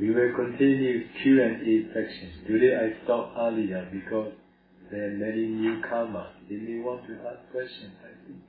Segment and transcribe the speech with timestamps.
[0.00, 2.28] We will continue Q&A section.
[2.46, 4.32] Today I stopped earlier because
[4.90, 6.32] there are many new karma.
[6.48, 8.40] They may want to ask questions, I think.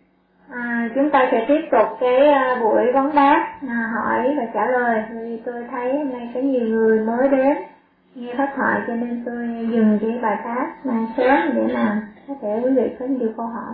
[0.50, 4.66] À, chúng ta sẽ tiếp tục cái uh, buổi vấn đáp, à, hỏi và trả
[4.66, 5.04] lời.
[5.14, 7.57] Vì tôi thấy hôm nay có nhiều người mới đến
[8.16, 12.36] nghe pháp thoại cho nên tôi dừng cái bài pháp mà sớm để mà có
[12.41, 13.73] thể quý vị có nhiều câu hỏi.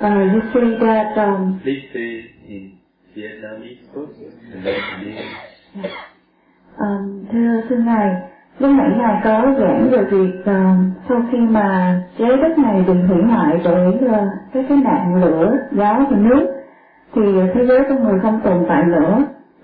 [0.00, 2.75] Uh, you say that um, Please say in
[3.16, 4.12] Vietnamese first,
[6.78, 8.22] um, thưa thưa ngài,
[8.58, 12.92] lúc nãy ngài có giảng về việc um, sau khi mà trái đất này bị
[13.08, 16.46] hủy hoại bởi ờ, uh, các cái nạn lửa, gió và nước,
[17.14, 17.22] thì
[17.54, 19.18] thế giới con người không tồn tại nữa.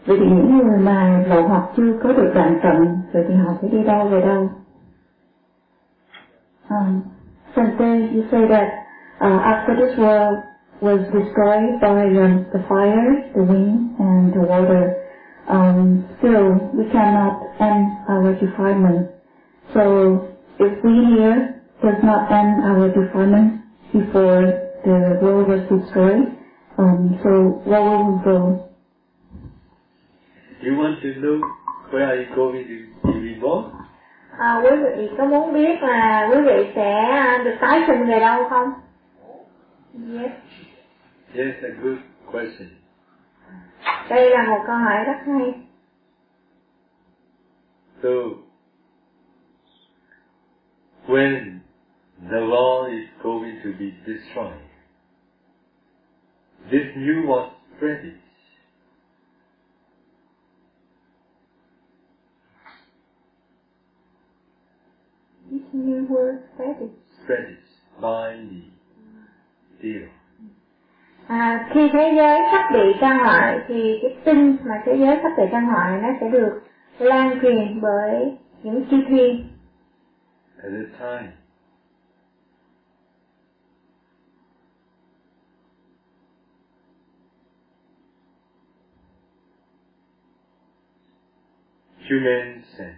[0.07, 3.53] Vậy thì những người mà lộ hoặc chưa có được đoạn tận, vậy thì họ
[3.63, 4.51] sẽ đi đâu về đâu?
[6.71, 7.01] Um,
[7.57, 8.69] Sante, you say that
[9.19, 10.52] uh, after this world
[10.83, 14.85] was destroyed by um, the fire, the wind, and the water,
[15.49, 19.11] um, still we cannot end our defilement.
[19.75, 23.63] So if we here does not end our defilement
[23.93, 24.43] before
[24.85, 26.37] the world was destroyed,
[26.79, 27.31] um, so
[27.65, 28.69] where will we go?
[30.63, 31.41] You want to know
[31.91, 33.73] where are you going to be reborn?
[34.39, 37.13] À, quý vị có muốn biết là quý vị sẽ
[37.45, 38.69] được tái sinh về đâu không?
[39.95, 40.31] Yes.
[41.35, 42.69] Yes, a good question.
[44.09, 45.53] Đây là một câu hỏi rất hay.
[48.03, 48.11] So,
[51.07, 51.61] when
[52.31, 54.69] the law is going to be destroyed,
[56.71, 58.17] this new one spreads.
[65.51, 66.77] This new word spread
[67.25, 67.61] Spreads
[68.01, 70.09] by the deal.
[71.29, 75.33] À, khi thế giới sắp bị tan hoại thì cái tin mà thế giới sắp
[75.37, 76.63] bị tan hoại nó sẽ được
[76.99, 79.45] lan truyền bởi những chi thi
[80.63, 81.33] At the time,
[92.09, 92.95] humans and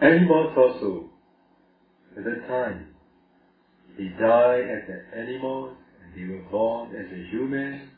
[0.00, 1.10] animals also,
[2.16, 2.84] at the time,
[3.98, 7.90] they died as an animal and they were born as a human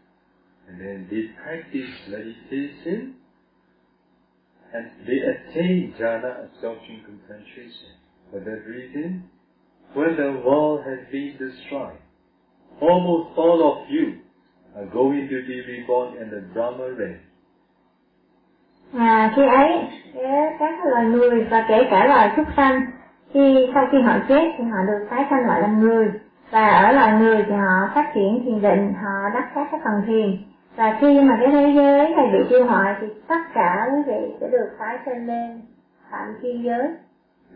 [0.69, 3.17] and then they practice meditation
[4.73, 7.93] and they attain jhana absorption concentration.
[8.31, 9.25] For that reason,
[9.95, 11.99] when the world has been destroyed,
[12.81, 14.21] almost all of you
[14.77, 17.19] are going to be reborn in the Brahma realm.
[18.95, 19.87] À, khi ấy
[20.59, 22.87] các loài người và kể cả loài súc sanh
[23.33, 26.11] khi sau khi họ chết thì họ được tái sanh lại làm người
[26.51, 30.03] và ở loài người thì họ phát triển thiền định họ đắc các cái phần
[30.07, 30.37] thiền
[30.77, 34.35] và khi mà cái thế giới này bị tiêu hoại thì tất cả quý vị
[34.41, 35.61] sẽ được tái sinh lên
[36.11, 36.89] phạm thiên giới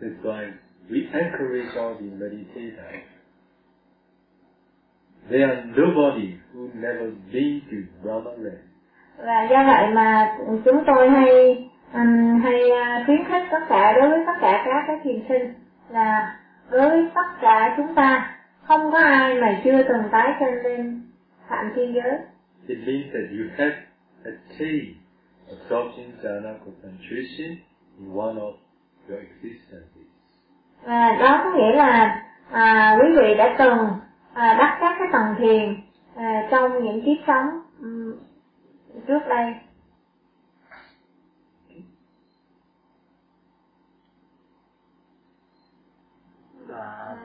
[0.01, 0.51] That's why
[0.89, 3.03] we encourage all the meditators.
[5.29, 8.61] There are nobody who never been to Brahma realm.
[9.17, 11.57] và do vậy mà chúng tôi hay
[11.93, 15.53] um, hay uh, khuyến khích tất cả đối với tất cả các cái thiền sinh
[15.89, 16.37] là
[16.69, 21.01] với tất cả chúng ta không có ai mà chưa từng tái sinh lên
[21.49, 22.19] phạm thiên giới
[22.67, 23.75] It means that you have
[24.23, 24.95] attained
[25.49, 27.57] absorption jhana concentration
[27.99, 28.53] in one of
[29.09, 30.05] your existences.
[30.83, 33.87] và đó có nghĩa là à, quý vị đã từng
[34.33, 35.75] à, đắc các cái tầng thiền
[36.15, 37.47] à, trong những kiếp sống
[37.81, 38.15] ừm,
[39.07, 39.55] trước đây
[46.75, 47.15] À,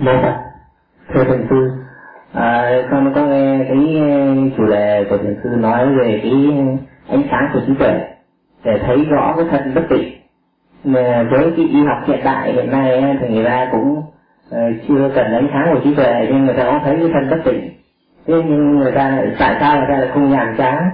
[0.00, 0.38] Dạ dạ.
[1.14, 1.70] Thưa thiền sư,
[2.34, 3.78] à, con có nghe cái
[4.58, 6.32] chủ đề của thiền sư nói về cái
[7.08, 8.00] ánh sáng của trí tuệ
[8.64, 10.15] để thấy rõ cái thân bất tịnh.
[10.86, 14.02] Mà với cái y học hiện đại hiện nay ấy, thì người ta cũng
[14.50, 17.30] ờ, chưa cần ánh sáng của trí tuệ nhưng người ta cũng thấy cái thân
[17.30, 17.70] bất tỉnh
[18.26, 20.90] Thế nhưng người ta lại tại sao người ta lại không nhàm chán?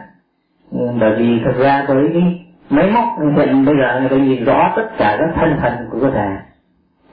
[0.71, 4.45] Ừ, bởi vì thực ra với cái máy móc hiện bây giờ người ta nhìn
[4.45, 6.29] rõ tất cả các thân thần của cơ thể.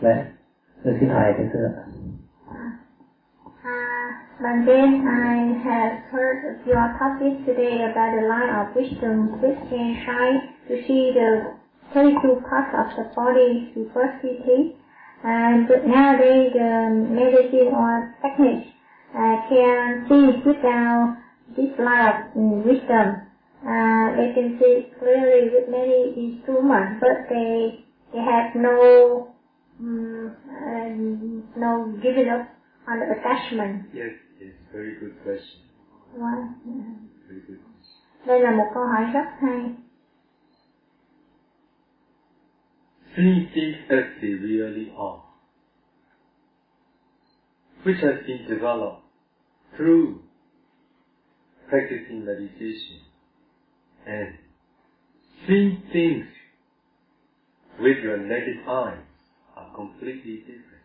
[0.02, 0.18] Đấy.
[0.84, 1.84] Tôi xin hỏi thầy sư ạ.
[3.48, 9.28] Uh, But then I have heard of your topic today about the line of wisdom
[9.42, 10.40] which can try
[10.70, 11.42] to see the
[11.94, 14.76] 32 parts of the body diversity
[15.24, 18.68] And nowadays, the medicine or technique
[19.14, 21.18] uh, can see without
[21.58, 23.28] this light of mm, wisdom.
[23.60, 27.84] Uh, they can see clearly with many instruments, but they
[28.14, 29.36] they have no
[29.82, 32.48] um, uh, no giving up
[32.88, 33.90] on the attachment.
[33.94, 35.68] Yes, yes, very good question.
[36.16, 36.48] Wow.
[37.28, 38.26] Very good question.
[38.26, 39.76] Đây là một câu hỏi rất hay.
[43.16, 45.22] See things as they really are,
[47.84, 49.02] which has been developed
[49.76, 50.20] through
[51.70, 53.00] practicing meditation
[54.06, 54.36] and
[55.48, 56.26] seeing things
[57.80, 59.04] with your naked eyes
[59.56, 60.80] are completely different.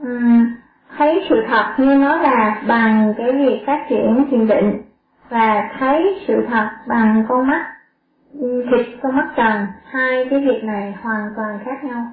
[0.00, 0.56] Ừm,
[0.96, 4.82] thấy sự thật như nó là bằng cái việc phát triển thiền định
[5.30, 7.73] và thấy sự thật bằng con mắt
[8.40, 12.06] thịt con mắt trần hai cái việc này hoàn toàn khác nhau.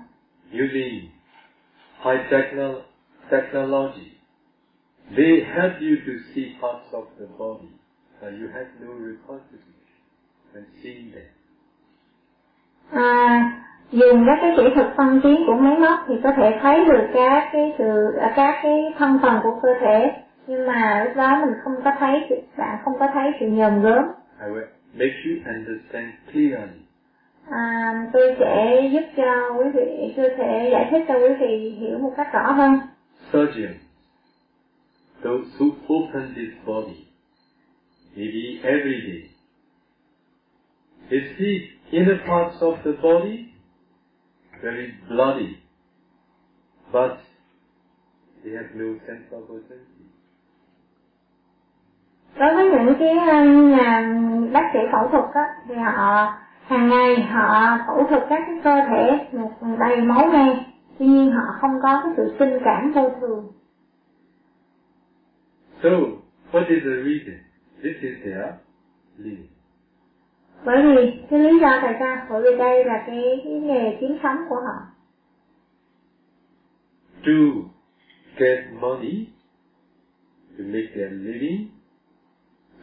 [0.53, 1.09] Using
[2.03, 2.81] high techno-
[3.29, 4.12] technology,
[5.18, 7.69] they help you to see parts of the body,
[8.21, 9.95] but you have no responsibility
[10.53, 11.27] when seeing them.
[12.91, 13.51] à,
[13.91, 17.07] dùng các cái kỹ thuật phân tiến của máy móc thì có thể thấy được
[17.13, 20.12] các cái sự à, các cái thân phần của cơ thể.
[20.47, 24.03] Nhưng mà lúc đó mình không có thấy bạn không có thấy sự nhòm gớm.
[24.41, 26.79] I will make you understand clearly.
[27.49, 31.99] à, tôi sẽ giúp cho quý vị tôi sẽ giải thích cho quý vị hiểu
[31.99, 32.79] một cách rõ hơn
[33.33, 33.77] Surgeons,
[35.23, 37.05] those who open this body,
[38.15, 39.29] maybe every day,
[41.09, 43.51] they see inner parts of the body
[44.61, 45.57] very bloody,
[46.91, 47.19] but
[48.43, 50.11] they have no sense of urgency.
[52.39, 54.13] Đối với những cái um, nhà
[54.54, 56.33] bác sĩ phẫu thuật á thì họ
[56.66, 59.28] hàng ngày họ phẫu thuật các cái cơ thể
[59.80, 60.66] đầy máu me
[61.00, 63.51] tuy nhiên họ không có cái sự sinh cảm vô thường
[65.83, 65.89] So,
[66.51, 67.36] what is the reason?
[67.83, 68.45] This is their
[69.18, 69.48] living.
[70.66, 74.18] bởi vì cái lý do tại sao bởi vì đây là cái, cái nghề kiếm
[74.24, 74.88] sống của họ
[77.25, 77.31] To
[78.38, 79.27] get money,
[80.57, 81.68] to make their living,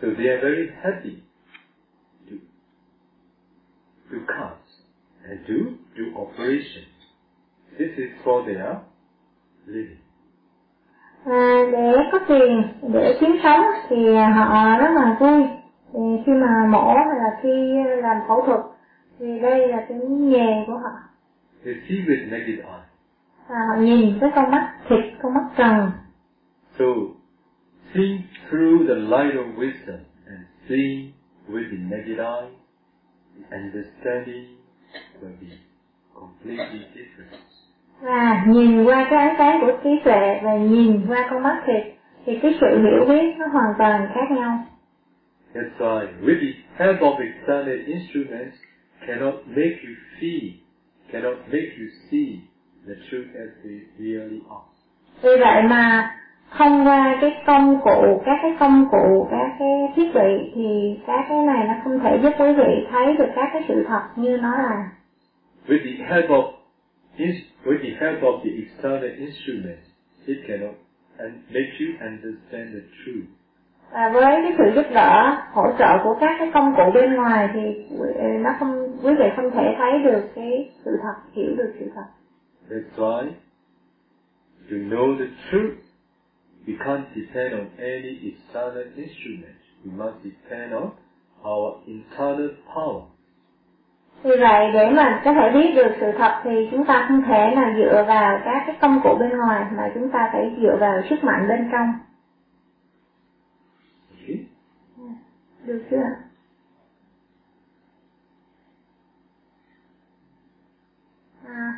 [0.00, 1.22] so they are very happy
[2.30, 2.36] to,
[4.10, 4.58] to cut
[5.28, 5.54] and to
[5.96, 6.94] do operations.
[7.78, 8.76] This is for their
[9.66, 9.98] living.
[11.24, 12.62] à, để có tiền
[12.92, 15.42] để kiếm sống thì họ rất là vui
[15.92, 18.60] thì khi mà mổ hay là khi làm phẫu thuật
[19.18, 20.90] thì đây là cái nghề của họ
[21.64, 22.84] They see with naked eye.
[23.48, 25.90] và họ nhìn với con mắt thịt con mắt trần
[26.78, 26.84] So,
[27.94, 31.12] seeing through the light of wisdom and see
[31.48, 32.48] with the naked eye,
[33.38, 34.46] the understanding
[35.22, 35.52] will be
[36.14, 37.42] completely different.
[38.00, 41.94] và nhìn qua cái ánh sáng của trí tuệ và nhìn qua con mắt thịt
[42.26, 44.64] thì cái sự hiểu biết nó hoàn toàn khác nhau
[45.54, 48.56] That's why with the help of external instruments
[49.06, 50.52] cannot make you feel,
[51.12, 52.40] cannot make you see
[52.86, 54.68] the truth as they really are.
[55.22, 56.10] vì vậy mà
[56.58, 61.24] thông qua cái công cụ các cái công cụ các cái thiết bị thì các
[61.28, 64.36] cái này nó không thể giúp quý vị thấy được các cái sự thật như
[64.42, 64.88] nó là.
[65.68, 66.52] With the help of
[67.64, 69.86] with the help of the external instruments,
[70.26, 70.74] it cannot
[71.18, 73.24] and make you understand the truth.
[73.92, 77.48] và với cái sự giúp đỡ hỗ trợ của các cái công cụ bên ngoài
[77.54, 77.60] thì
[77.98, 81.90] quý- nó không quý vị không thể thấy được cái sự thật hiểu được sự
[81.94, 82.04] thật.
[82.70, 83.24] That's why
[84.70, 85.74] to know the truth,
[86.66, 89.58] we can't depend on any external instrument.
[89.84, 90.90] We must depend on
[91.44, 93.02] our internal power.
[94.22, 97.54] vì vậy để mà có thể biết được sự thật thì chúng ta không thể
[97.56, 101.02] nào dựa vào các cái công cụ bên ngoài mà chúng ta phải dựa vào
[101.10, 101.94] sức mạnh bên trong
[104.20, 104.44] Okay?
[105.64, 106.02] được chưa
[111.44, 111.74] uh,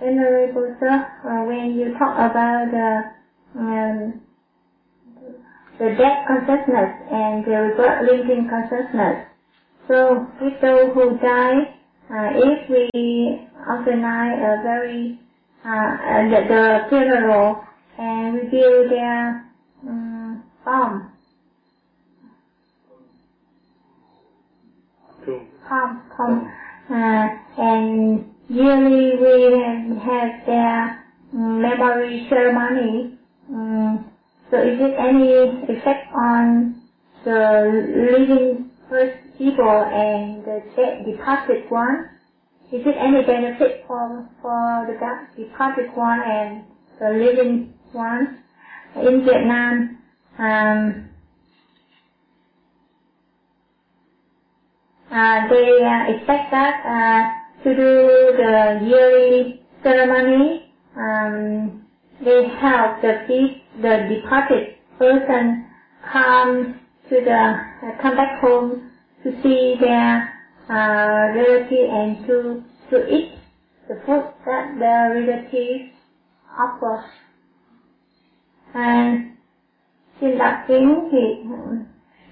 [0.00, 3.19] Venerable sir, uh, when you talk about the
[3.56, 4.22] um,
[5.78, 9.26] the death consciousness and the rebirth linking consciousness,
[9.88, 10.26] so
[10.62, 11.76] those who die,
[12.10, 15.20] uh, if we organize a very
[15.64, 17.62] uh, the, the funeral
[17.98, 19.52] and we build their
[19.88, 21.04] um, bomb,
[25.26, 26.52] So, Tom, Tom,
[26.90, 27.28] uh,
[27.62, 33.18] and yearly we have their memory ceremony.
[33.50, 34.06] Um,
[34.50, 36.74] so is it any effect on
[37.24, 42.04] the living first people and the dead departed one?
[42.72, 44.94] is it any benefit for for the
[45.44, 46.64] departed one and
[47.00, 48.38] the living one
[48.96, 49.96] in Vietnam?
[50.38, 51.10] Um,
[55.10, 60.62] uh, they uh, expect that uh, to do the yearly ceremony.
[60.96, 61.79] Um,
[62.24, 65.66] they help the the departed person
[66.12, 68.90] come to the uh, come back home
[69.22, 70.32] to see their
[70.68, 73.32] uh, relative and to to eat
[73.88, 75.90] the food that the relative
[76.58, 77.04] offer.
[78.74, 79.36] And
[80.20, 81.18] xin đọc kiến thì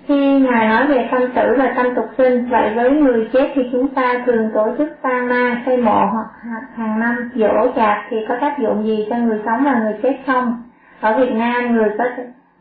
[0.08, 3.62] khi Ngài nói về tâm tử và tâm tục sinh, vậy với người chết thì
[3.72, 6.26] chúng ta thường tổ chức tang ma, xây mộ hoặc
[6.74, 10.16] hàng năm dỗ chạp thì có tác dụng gì cho người sống và người chết
[10.26, 10.62] không?
[11.00, 12.06] Ở Việt Nam người có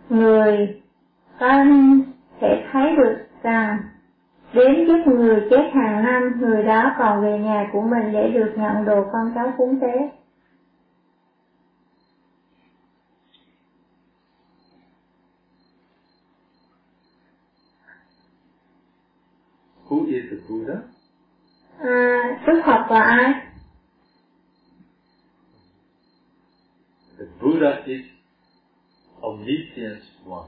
[0.10, 0.68] người
[1.40, 1.64] có
[2.42, 3.78] thể thấy được rằng
[4.54, 8.54] đến giúp người chết hàng năm, người đó còn về nhà của mình để được
[8.56, 10.10] nhận đồ con cháu cúng tế.
[19.90, 20.82] Who is the Buddha?
[21.80, 23.34] À, Đức Phật là ai?
[27.18, 28.02] The Buddha is
[29.22, 30.48] omniscient one.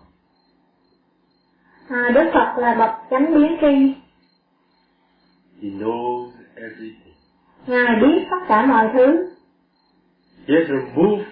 [1.89, 3.96] À, Đức Phật là bậc chánh biến tri.
[5.62, 7.13] He knows everything.
[7.67, 9.29] Ngài biết tất cả mọi thứ.
[10.48, 11.25] He has removed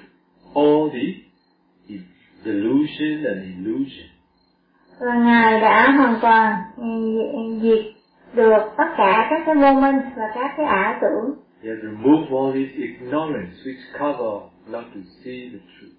[0.55, 1.07] all the
[2.45, 4.07] delusion and illusion.
[4.99, 6.55] Và Ngài đã hoàn toàn
[7.61, 7.96] diệt
[8.33, 11.35] được tất cả các cái vô minh và các cái ảo tưởng.
[11.63, 15.97] He has removed all this ignorance which cover not to see the truth.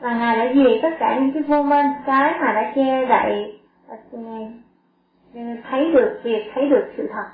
[0.00, 3.56] Và Ngài đã diệt tất cả những cái vô minh, cái mà đã che đậy
[5.70, 7.28] thấy được việc thấy được sự thật.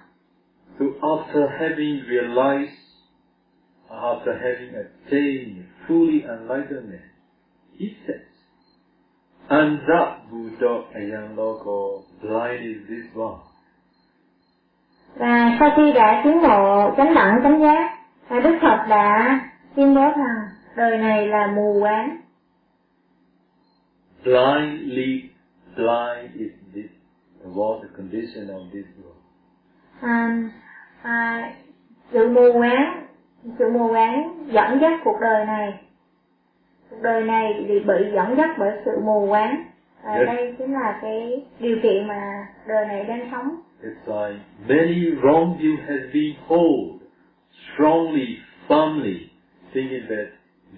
[0.78, 2.78] So after having realized,
[3.90, 7.02] after having attained fully enlightenment,
[7.80, 8.20] he says,
[9.48, 13.40] Anda Buddha ayang loko, blind is this one.
[15.18, 17.96] Và sau khi đã chứng ngộ chánh đẳng chánh giác,
[18.30, 19.40] Đức Phật đã
[19.74, 22.16] tuyên bố rằng đời này là mù quáng.
[24.24, 25.20] Blind lead,
[25.76, 26.90] blind is this,
[27.54, 29.16] what the condition of this world.
[30.00, 30.42] À,
[31.02, 31.50] à,
[32.12, 33.06] sự mù quáng,
[33.58, 35.80] sự mù quáng dẫn dắt cuộc đời này.
[36.90, 39.64] Cuộc đời này bị bị dẫn dắt bởi sự mù quáng.
[40.04, 40.26] À, yes.
[40.26, 43.56] đây chính là cái điều kiện mà đời này đang sống.
[43.82, 47.00] It's like many wrong view has been hold
[47.74, 49.30] strongly, firmly,
[49.74, 50.26] thinking that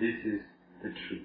[0.01, 0.41] this is
[0.83, 1.23] the truth.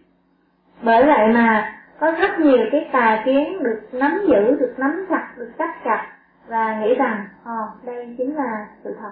[0.84, 5.34] Bởi vậy mà có rất nhiều cái tà kiến được nắm giữ, được nắm chặt,
[5.38, 6.08] được chắc chặt
[6.48, 9.12] và nghĩ rằng, oh, đây chính là sự thật.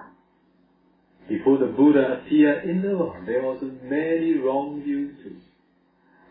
[1.28, 3.56] Before the Buddha appeared in the world, there was
[3.90, 5.30] many wrong views too.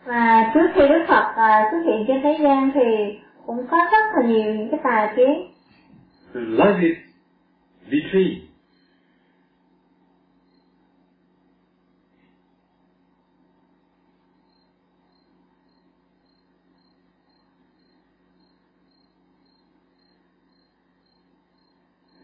[0.04, 4.04] Và trước khi Đức Phật uh, xuất hiện trên thế gian thì cũng có rất
[4.16, 5.51] là nhiều những cái tà kiến.
[6.32, 6.98] So life is
[7.90, 8.48] between.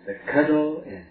[0.07, 1.05] The cuddle and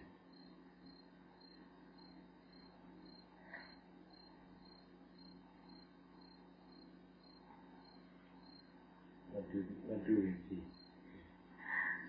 [9.34, 10.64] what do what do we see?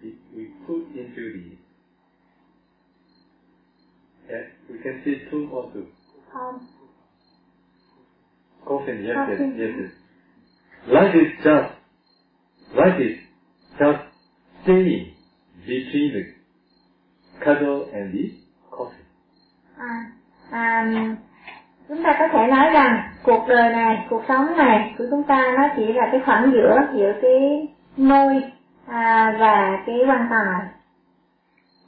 [0.08, 1.58] If we put into the
[4.30, 5.80] yeah, we can see tomb also.
[6.32, 6.58] Không,
[8.64, 9.90] Coffin, yes, yes, yes, yes.
[10.86, 11.72] Life is just,
[12.74, 13.18] life is
[13.78, 14.02] just
[14.62, 15.14] staying
[15.66, 16.24] between the
[17.44, 18.32] cuddle and the
[18.70, 19.04] coffin.
[19.78, 20.04] à,
[20.50, 20.86] à,
[21.88, 25.54] chúng ta có thể nói rằng cuộc đời này, cuộc sống này của chúng ta
[25.56, 28.42] nó chỉ là cái khoảng giữa giữa cái nôi
[28.86, 30.68] à, và cái quan tài.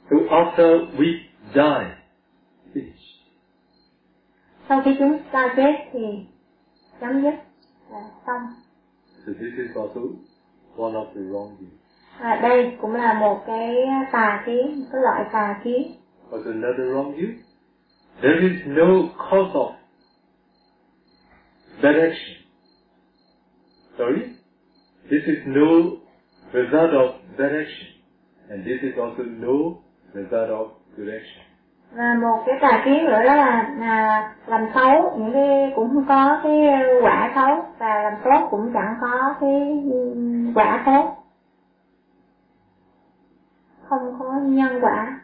[0.09, 1.19] So after we
[1.53, 2.00] die.
[4.71, 5.99] Sau khi chúng ta chết thì
[7.01, 7.33] chấm dứt
[7.91, 8.41] là xong.
[9.25, 10.01] So this is also
[10.77, 11.77] one of the wrong views.
[12.19, 13.75] À, đây cũng là một cái
[14.11, 15.91] tà kiến, một cái loại tà kiến.
[16.31, 17.33] Also another wrong view.
[18.21, 18.87] There is no
[19.17, 19.71] cause of
[21.81, 22.37] bad action.
[23.97, 24.21] Sorry?
[25.09, 25.97] This is no
[26.53, 27.87] result of bad action.
[28.49, 31.50] And this is also no result of good action.
[31.95, 36.05] Và một cái tà kiến nữa đó là, là làm xấu, những cái cũng không
[36.07, 36.61] có cái
[37.01, 39.83] quả xấu và làm tốt cũng chẳng có cái
[40.55, 41.17] quả tốt.
[43.89, 45.19] Không có nhân quả.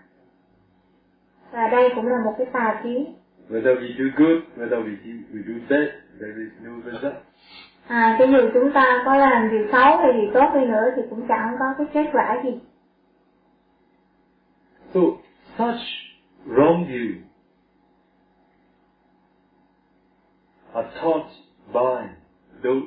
[1.51, 3.13] và đây cũng là một cái tà kiến
[3.49, 5.87] Whether we do good, whether we do, we do bad,
[6.19, 7.13] there is no result.
[7.87, 11.01] à, cho dù chúng ta có làm điều xấu hay điều tốt đi nữa thì
[11.09, 12.59] cũng chẳng có cái kết quả gì
[14.93, 14.99] So,
[15.57, 16.06] such
[16.47, 17.15] wrong view
[20.73, 21.29] are taught
[21.73, 22.07] by
[22.63, 22.83] those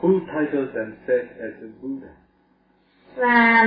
[0.00, 2.08] who title themselves as a Buddha.
[3.16, 3.62] và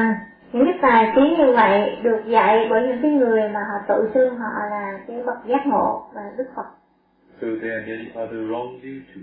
[0.54, 4.10] những cái tài kiến như vậy được dạy bởi những cái người mà họ tự
[4.14, 6.66] xưng họ là cái bậc giác ngộ và đức phật
[7.42, 9.22] So there are many other wrong views too.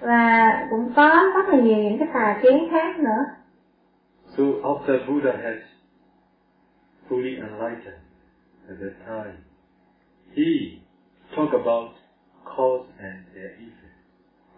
[0.00, 3.24] và cũng có rất là nhiều những cái tà kiến khác nữa
[4.36, 5.58] So after Buddha has
[7.08, 8.00] fully enlightened
[8.70, 9.36] at that time,
[10.34, 10.80] he
[11.36, 11.90] talked about
[12.44, 13.96] cause and their effect.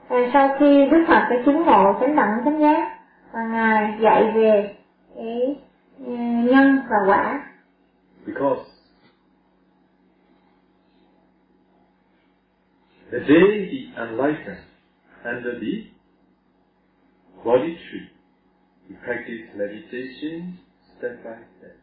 [0.08, 2.98] và sau khi đức phật đã chứng ngộ chánh đẳng chánh giác
[3.32, 4.76] và ngài dạy về
[5.16, 5.56] cái
[5.98, 6.12] ừ,
[6.50, 7.48] nhân và quả
[8.26, 8.62] Because
[13.10, 14.62] the day he enlightened
[15.24, 15.90] under the
[17.44, 18.06] body tree,
[18.88, 20.52] he practiced meditation
[20.98, 21.81] step by step.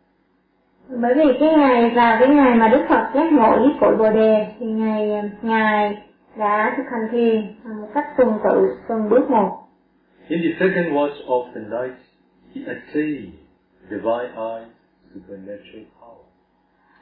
[0.88, 4.12] Bởi vì cái ngày vào cái ngày mà đức phật giác ngộ với cội bồ
[4.12, 5.98] đề thì ngày ngài
[6.38, 9.56] đã thực hành thiền một cách tuần tự từng bước một
[10.28, 11.98] In the second watch of the night,
[12.56, 13.34] he attained
[13.90, 14.68] divine eyes,
[15.14, 16.24] supernatural power.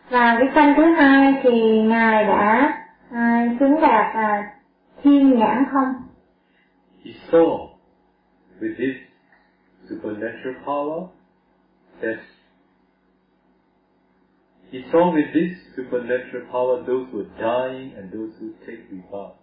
[0.10, 2.74] và cái canh thứ hai thì ngài đã
[3.12, 4.52] à, chứng đạt à,
[5.04, 5.94] thiên nhãn không
[7.06, 7.68] He saw
[8.62, 8.96] with his
[9.90, 11.08] supernatural power
[12.02, 12.18] that
[14.72, 19.36] he saw with this supernatural power those who are dying and those who take rebirth.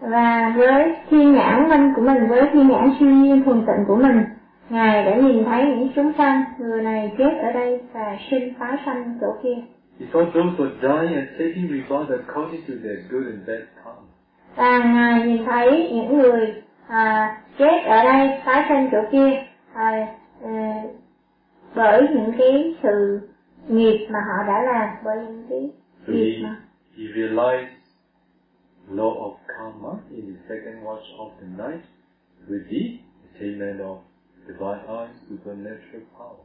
[0.00, 3.96] và với thiên nhãn minh của mình với thiên nhãn siêu nhiên thuần tịnh của
[3.96, 4.24] mình
[4.70, 8.76] ngài đã nhìn thấy những chúng sanh người này chết ở đây và sinh tái
[8.86, 9.56] sanh chỗ kia
[10.00, 13.62] He saw those who are dying and taking rebirth according to their good and bad
[13.84, 14.08] karma.
[14.56, 16.54] và ngài nhìn thấy những người
[16.88, 19.30] à, chết ở đây tái sanh chỗ kia
[19.74, 20.06] à,
[20.44, 20.82] à,
[21.74, 23.20] bởi những cái sự
[23.68, 25.70] nghiệp mà họ đã làm bởi những cái
[26.06, 26.56] So nghiệp he, mà
[26.96, 27.72] he realized
[28.90, 31.84] law of karma in the second watch of the night
[32.48, 32.98] with the
[33.34, 33.96] attainment of
[34.46, 36.38] divine eyes, supernatural power.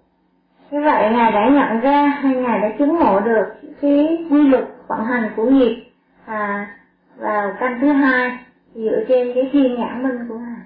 [0.71, 3.45] như vậy ngài đã nhận ra hay ngài đã chứng ngộ được
[3.81, 5.83] cái quy luật vận hành của nghiệp
[6.25, 6.67] à,
[7.17, 8.37] vào căn thứ hai
[8.75, 10.65] dựa trên cái thiên nhãn minh của ngài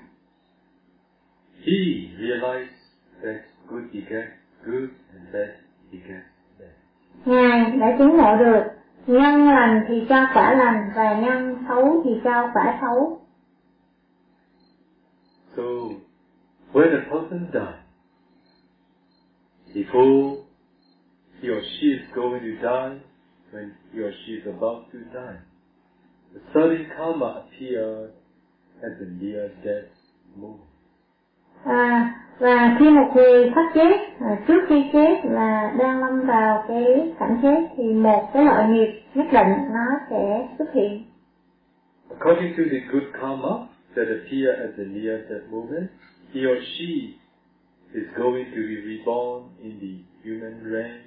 [1.65, 1.77] He
[2.19, 2.75] realized
[3.23, 4.31] that good begets
[4.65, 5.49] good and bad
[5.91, 6.21] bad
[7.25, 8.61] ngài đã chứng ngộ được.
[9.07, 13.17] Nhân lành thì cho quả lành và nhân xấu thì cho quả xấu?
[15.55, 15.63] So,
[16.73, 17.75] when a person dies,
[19.75, 20.35] before
[21.41, 22.99] he or she is going to die,
[23.51, 25.39] when he or she is about to die,
[26.33, 28.11] the sudden karma appears
[28.81, 29.89] at the near death
[30.35, 30.70] moment
[31.63, 36.65] à, và khi một người sắp chết à, trước khi chết là đang lâm vào
[36.67, 41.03] cái cảnh chết thì một cái loại nghiệp nhất định nó sẽ xuất hiện
[42.09, 45.89] According to the good karma that appear at the near death moment,
[46.33, 47.15] he or she
[47.93, 49.93] is going to be reborn in the
[50.23, 51.01] human realm,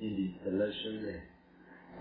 [0.00, 1.29] in the celestial realm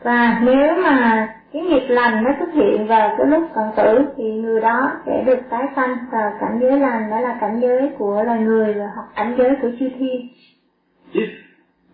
[0.03, 4.31] và nếu mà cái nghiệp lành nó xuất hiện vào cái lúc cận tử thì
[4.31, 8.23] người đó sẽ được tái sanh vào cảnh giới lành đó là cảnh giới của
[8.23, 10.29] loài người và hoặc cảnh giới của chư thiên
[11.13, 11.27] If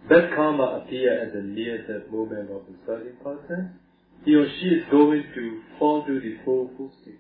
[0.10, 3.60] bad karma appear at the near death moment of a certain person,
[4.26, 5.42] he or she is going to
[5.80, 6.66] fall to the four
[7.02, 7.18] state.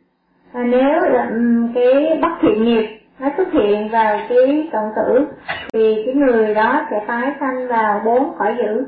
[0.54, 5.26] và nếu ừm, cái bất thiện nghiệp nó xuất hiện vào cái cận tử
[5.74, 8.86] thì cái người đó sẽ tái sanh vào bốn cõi dữ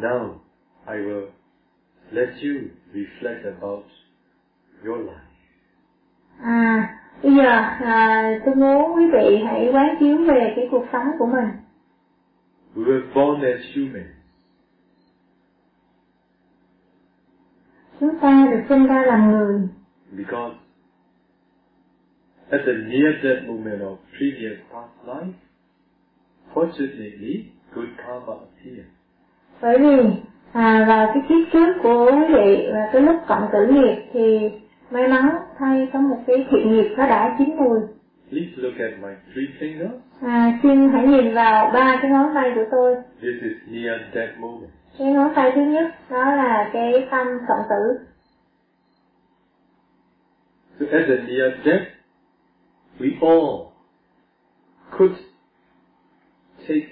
[0.00, 0.28] Now,
[0.86, 1.26] I will
[2.10, 2.54] let you
[2.94, 3.84] reflect about
[4.84, 5.26] your life.
[6.42, 7.42] à bây giờ
[7.84, 11.48] à, tôi muốn quý vị hãy quán chiếu về cái cuộc sống của mình
[12.76, 14.06] We were born as humans.
[18.00, 19.68] chúng ta được sinh ra làm người
[20.16, 20.56] Because
[22.50, 25.32] at the near death moment of previous past life,
[26.54, 27.44] fortunately,
[27.74, 28.86] good karma appeared.
[29.60, 30.22] bởi vì
[30.56, 34.50] à, vào cái kiếp trước của quý vị và cái lúc cộng tử nghiệp thì
[34.90, 37.78] may mắn thay có một cái thiện nghiệp nó đã chín mùi
[38.30, 39.98] Please look at my three fingers.
[40.22, 44.38] à, xin hãy nhìn vào ba cái ngón tay của tôi This is near death
[44.38, 44.70] moment.
[44.98, 47.98] cái ngón tay thứ nhất đó là cái tâm cộng tử
[50.80, 51.82] So at the near death,
[52.98, 53.72] we all
[54.90, 55.16] could
[56.68, 56.88] take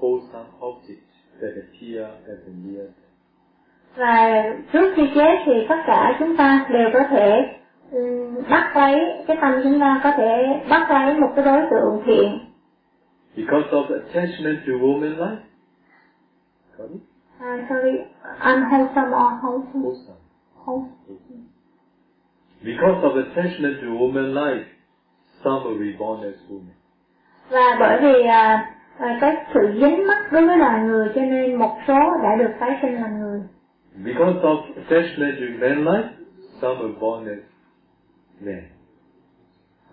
[0.00, 1.01] wholesome objects
[3.96, 7.58] và trước khi chết thì tất cả chúng ta đều có thể
[7.92, 12.02] um, bắt lấy cái tâm chúng ta có thể bắt lấy một cái đối tượng
[12.06, 12.38] thiện
[13.36, 15.36] because of attachment to woman life.
[16.78, 17.00] Got it?
[17.40, 17.98] uh, sorry
[18.40, 20.16] unwholesome or wholesome Wholesome.
[20.66, 21.48] wholesome
[22.62, 24.64] Because of attachment to woman life,
[25.44, 26.74] some will be born as women.
[27.50, 28.74] và bởi vì à, à,
[29.20, 32.78] cái sự dính mắc đối với loài người cho nên một số đã được tái
[32.82, 33.40] sinh làm người
[34.04, 36.08] Because of attachment to man life,
[36.62, 37.38] some are born as
[38.40, 38.62] men.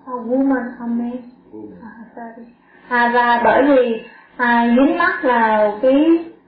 [0.06, 1.12] a woman a man
[1.52, 1.82] Women.
[1.84, 2.48] à, sorry.
[2.90, 4.02] à, và bởi vì
[4.38, 5.94] à, dính mắc là cái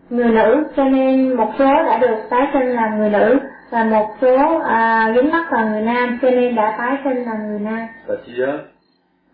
[0.10, 4.08] người nữ cho nên một số đã được tái sinh làm người nữ và một
[4.21, 7.88] số à, dính mắc là người nam cho nên đã tái sinh làm người nam
[8.08, 8.58] But here,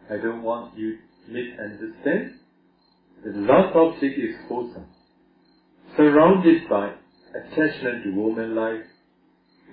[0.10, 0.92] I don't want you
[1.28, 2.22] to misunderstand.
[3.24, 4.86] The last object is wholesome.
[5.96, 6.92] Surrounded by
[7.34, 8.86] attachment to woman life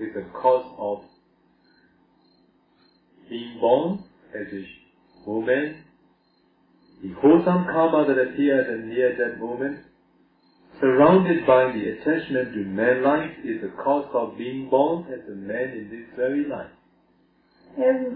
[0.00, 0.98] is the cause of
[3.28, 3.98] being born
[4.34, 4.64] as a
[5.26, 5.74] woman.
[7.02, 9.76] The wholesome karma that appears in near that moment,
[10.80, 15.36] surrounded by the attachment to man life, is the cause of being born as a
[15.36, 16.70] man in this very life.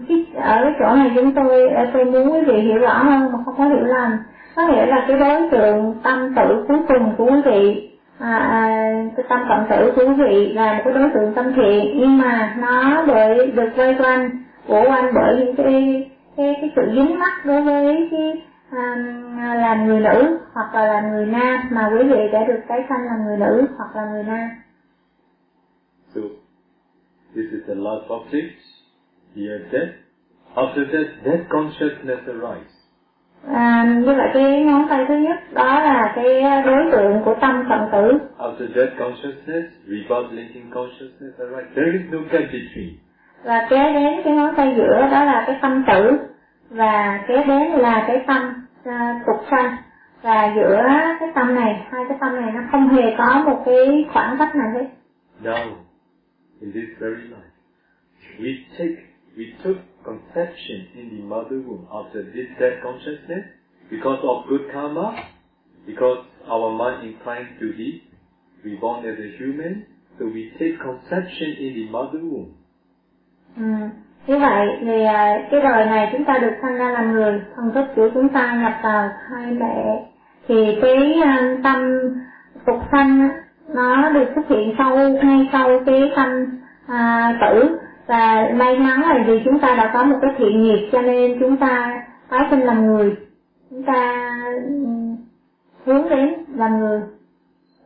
[0.07, 3.43] Cái- ở cái chỗ này chúng tôi tôi muốn quý vị hiểu rõ hơn mà
[3.45, 4.11] không có hiểu lầm
[4.59, 8.91] có nghĩa là cái đối tượng tâm tử cuối cùng của quý vị à, à,
[9.17, 12.17] cái tâm cộng tử của quý vị là một cái đối tượng tâm thiện nhưng
[12.17, 17.19] mà nó bởi được vây quanh của quanh bởi những cái cái cái sự dính
[17.19, 18.41] mắc đối với cái
[18.71, 18.95] à,
[19.55, 23.05] là người nữ hoặc là là người nam mà quý vị đã được tái sanh
[23.05, 24.49] là người nữ hoặc là người nam
[26.15, 26.21] So,
[27.35, 28.55] this is the last object.
[29.35, 29.93] Here, death.
[30.55, 32.78] After that, death consciousness arises.
[33.47, 37.63] À, như vậy cái ngón tay thứ nhất đó là cái đối tượng của tâm
[37.69, 39.67] cận tử After death consciousness,
[40.31, 41.75] linking consciousness arises.
[41.75, 42.89] There is no gap between.
[43.43, 46.17] và kế đến cái ngón tay giữa đó là cái tâm tử
[46.69, 48.53] và kế đến là cái tâm
[48.85, 49.75] à, tục sanh
[50.21, 50.83] và giữa
[51.19, 54.55] cái tâm này hai cái tâm này nó không hề có một cái khoảng cách
[54.55, 54.85] nào hết
[55.43, 55.65] Now,
[56.61, 57.49] in this very life,
[58.39, 59.01] we take,
[59.37, 63.45] we took conception in the mother womb after this death consciousness
[63.89, 65.15] because of good karma,
[65.85, 68.03] because our mind inclined to be,
[68.63, 69.85] we born as a human,
[70.17, 72.53] so we take conception in the mother womb.
[73.57, 73.63] ừ.
[74.27, 77.71] như vậy thì à, cái đời này chúng ta được sanh ra làm người thần
[77.73, 80.05] thức của chúng ta nhập vào hai mẹ
[80.47, 81.79] thì cái à, tâm
[82.65, 83.29] phục sanh
[83.73, 86.29] nó được xuất hiện sau ngay sau cái tâm
[86.87, 90.89] à, tử và may mắn là vì chúng ta đã có một cái thiện nghiệp
[90.91, 93.15] cho nên chúng ta tái sinh làm người
[93.69, 94.33] chúng ta
[94.67, 95.15] ừm,
[95.85, 96.99] hướng đến làm người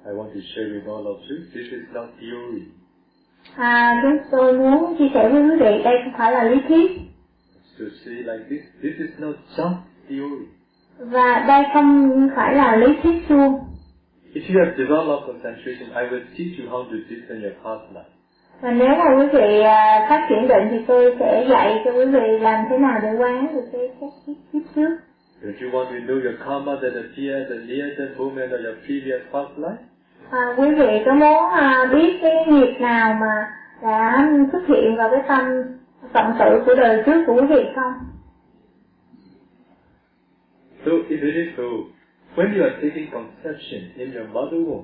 [0.05, 2.63] I want to share with all of you, this is not theory.
[3.55, 6.91] à, chúng tôi muốn chia sẻ với quý vị đây không phải là lý thuyết
[7.79, 9.75] To say like this, this is not just
[10.09, 10.45] theory.
[10.99, 13.59] và đây không phải là lý thuyết suông
[14.33, 17.53] If you have developed concentration, I will teach you how to discern your
[17.93, 18.12] life.
[18.63, 22.05] Và nếu mà quý vị à, phát triển định thì tôi sẽ dạy cho quý
[22.05, 24.09] vị làm thế nào để quán được cái các
[24.53, 24.89] kiếp trước
[25.43, 28.75] Don't you want to know your karma that appears at near that moment of your
[28.85, 29.83] previous past life?
[30.31, 33.47] à, quý vị có muốn à, biết cái nghiệp nào mà
[33.81, 35.43] đã xuất hiện vào cái tâm
[36.13, 37.93] phận sự của đời trước của quý vị không
[40.85, 41.63] So if it is so,
[42.35, 44.83] when you are taking conception in your mother womb,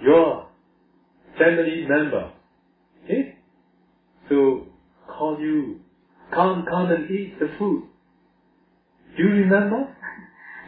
[0.00, 0.36] your
[1.38, 2.22] family member,
[3.08, 3.34] okay,
[4.28, 4.66] so
[5.06, 5.80] call you,
[6.30, 7.82] come, come and eat the food.
[9.16, 9.88] Do you remember?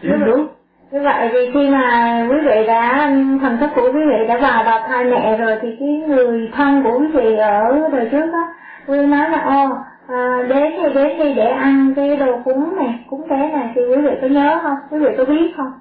[0.03, 0.57] Do you know?
[0.90, 4.64] như vậy thì khi mà quý vị đã thần thức của quý vị đã vào
[4.64, 8.55] vào thai mẹ rồi thì cái người thân của quý vị ở đời trước á
[8.87, 9.76] quý nói là ô
[10.09, 13.81] à, đến đi đến đi để ăn cái đồ cúng này cúng tế này thì
[13.90, 15.72] quý vị có nhớ không quý vị có biết không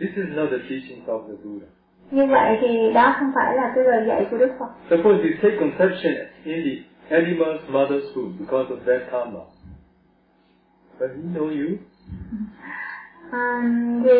[0.00, 1.66] This is not the teachings of the Buddha.
[2.14, 5.30] Như vậy thì đó không phải là cái lời dạy của đức phật Suppose you
[5.42, 6.12] take conception
[6.44, 9.40] in the animal's mother's womb because of that karma.
[11.00, 11.76] But he know you.
[13.30, 13.62] à,
[14.04, 14.10] thì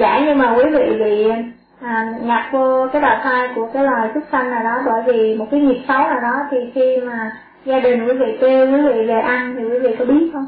[0.00, 1.28] giả như mà quý vị bị
[1.80, 5.36] à, nhập vô cái bào thai của cái loài súc sanh nào đó bởi vì
[5.36, 8.82] một cái nghiệp xấu nào đó thì khi mà gia đình quý vị kêu quý
[8.82, 10.46] vị về ăn thì quý vị có biết không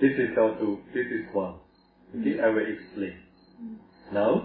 [0.00, 1.63] This is also, this is one.
[2.20, 3.14] Okay, I will explain.
[4.12, 4.42] Now,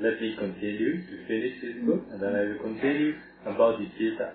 [0.00, 3.14] let me continue to finish this book and then I will continue
[3.46, 4.28] about the Gita.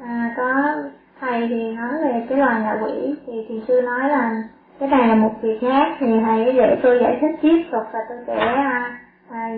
[0.00, 0.74] à, có
[1.20, 4.42] thầy thì nói về cái loài ngạ quỷ thì thiền sư nói là
[4.80, 7.98] cái này là một việc khác thì hãy để tôi giải thích tiếp tục và
[8.08, 9.48] tôi sẽ à, à,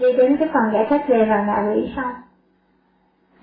[0.00, 2.14] đi đến cái phần giải thích về loài ngạ quỷ sau.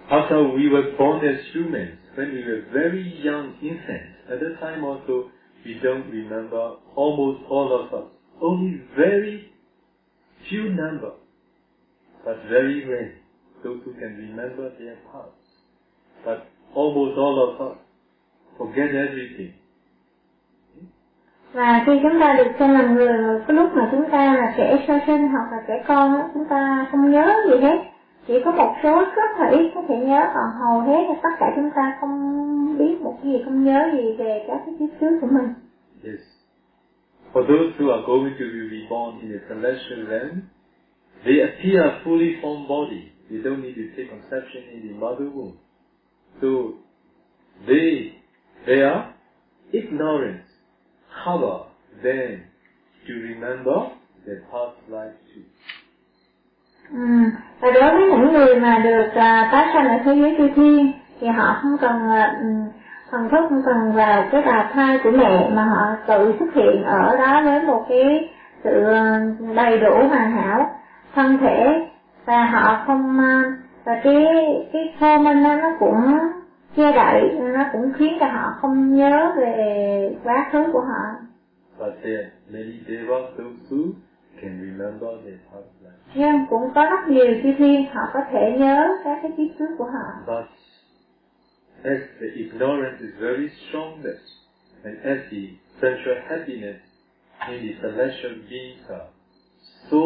[0.10, 4.84] After we were born as humans, when we were very young infants, at that time
[4.88, 5.14] also
[5.66, 8.10] we don't remember almost all of us.
[8.42, 9.52] Only very
[10.50, 11.12] few number,
[12.24, 13.14] but very rare,
[13.64, 15.34] those who can remember their past.
[16.24, 17.78] But almost all of us
[18.58, 19.52] forget everything.
[21.54, 24.86] Và khi chúng ta được sinh làm người cái lúc mà chúng ta là trẻ
[24.88, 27.95] sơ sinh hoặc là trẻ con chúng ta không nhớ gì hết.
[28.28, 31.30] Chỉ có một số rất là ít có thể nhớ, còn hầu hết là tất
[31.40, 35.00] cả chúng ta không biết một cái gì, không nhớ gì về các cái kiếp
[35.00, 35.54] trước của mình.
[36.04, 36.20] Yes.
[37.34, 40.42] For those who are going to be reborn in the celestial realm,
[41.26, 43.02] they appear a fully formed body.
[43.30, 45.58] They don't need to take conception in the mother womb.
[46.42, 46.48] So
[47.68, 48.12] they
[48.66, 49.14] they are
[49.72, 50.48] ignorance
[51.24, 51.66] cover
[52.04, 52.44] them
[53.08, 53.92] to remember
[54.26, 55.44] their past life too.
[56.92, 57.00] Ừ.
[57.60, 60.92] Và đối với những người mà được à, tái sanh ở thế giới chư thiên
[61.20, 62.48] thì họ không cần à, ừ,
[63.12, 66.84] thần thức không cần vào cái bào thai của mẹ mà họ tự xuất hiện
[66.84, 68.30] ở đó với một cái
[68.64, 69.20] sự à,
[69.56, 70.80] đầy đủ hoàn hảo
[71.16, 71.88] thân thể
[72.26, 73.44] và họ không à,
[73.84, 74.26] và cái
[74.74, 76.18] cái khô minh đó nó cũng
[76.76, 81.16] che đậy nó cũng khiến cho họ không nhớ về quá khứ của họ
[81.80, 83.24] But there many devas,
[84.42, 85.85] can remember their past
[86.16, 89.76] nhưng cũng có rất nhiều chư thiên họ có thể nhớ các cái kiếp trước
[89.78, 90.46] của họ But
[91.84, 94.26] as the ignorance is very strongest,
[94.84, 95.42] and as the
[95.82, 96.78] sensual happiness
[97.48, 99.08] in the celestial beings are
[99.92, 100.02] so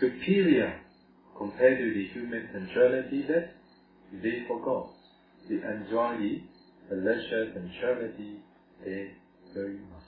[0.00, 0.70] superior
[1.38, 3.44] compared to the human sensuality that
[4.22, 4.86] they forgot.
[5.48, 6.40] They enjoy the
[6.88, 8.40] celestial sensuality
[8.84, 9.10] they
[9.54, 10.07] very much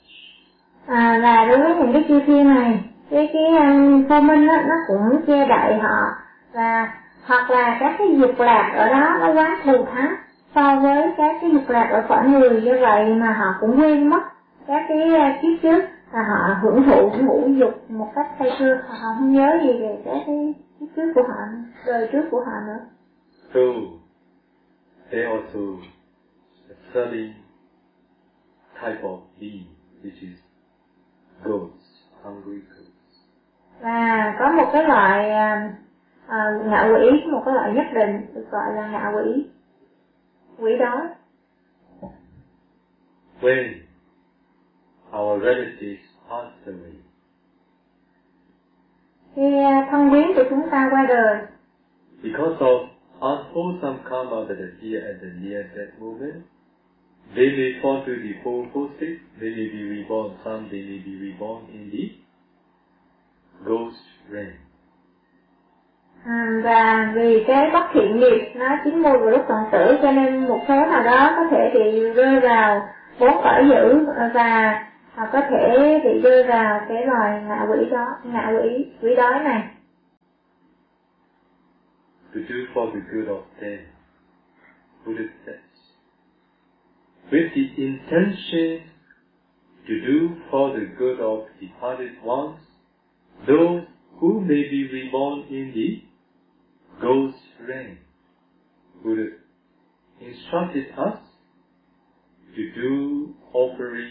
[0.90, 4.46] à, và đối với những cái chi thiên này cái cái ờ, um, vô minh
[4.46, 6.09] đó, nó cũng che đậy họ
[6.53, 6.92] và
[7.26, 10.16] hoặc là các cái dục lạc ở đó nó quá thù thắng
[10.55, 14.09] so với các cái dục lạc ở cõi người như vậy mà họ cũng quên
[14.09, 14.20] mất
[14.66, 18.79] các cái uh, kiếp trước và họ hưởng thụ ngũ dục một cách say sưa.
[18.88, 21.37] Họ không nhớ gì về các cái kiếp trước của họ
[21.87, 22.81] đời trước của họ nữa.
[23.53, 24.00] Two
[25.11, 25.61] they also
[26.68, 27.33] a selling
[28.83, 29.64] type of being,
[30.03, 30.50] which is
[31.44, 31.85] goats,
[32.22, 32.90] hungry goats.
[33.81, 35.72] và có một cái loại à,
[36.26, 39.46] à, ngạ quỷ một cái loại nhất định được gọi là ngạ quỷ.
[40.59, 41.00] Quỷ đói
[43.40, 43.74] When
[45.12, 46.92] our relatives passed away,
[49.35, 51.38] khi à, thân quyến của chúng ta qua đời.
[52.22, 52.87] Because of
[53.20, 56.42] unwholesome karma that appear at the near death moment,
[57.35, 58.66] they may fall to the four
[58.97, 62.05] state, they may be reborn, some they may be reborn in the
[63.64, 64.57] ghost realm.
[66.25, 70.12] à, và vì cái bất thiện nghiệp nó chín mùi vào lúc còn tử cho
[70.12, 72.88] nên một số nào đó có thể bị rơi vào
[73.21, 74.87] bốn cõi dữ và
[75.33, 79.62] có thể bị rơi vào cái loài ngạ quỷ đó ngạ quỷ quỷ đói này
[82.35, 83.79] to do for the good of them.
[85.05, 85.59] Buddha says,
[87.33, 88.83] with the intention
[89.87, 92.59] to do for the good of departed ones,
[93.47, 93.85] those
[94.19, 96.03] who may be reborn in the
[97.01, 97.38] ghost
[97.69, 97.99] realm.
[99.03, 99.29] Buddha
[100.21, 101.19] instructed us
[102.55, 104.11] to do offering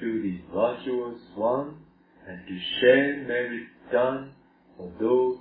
[0.00, 1.74] to the virtuous one
[2.26, 4.32] and to share merit done
[4.76, 5.38] for those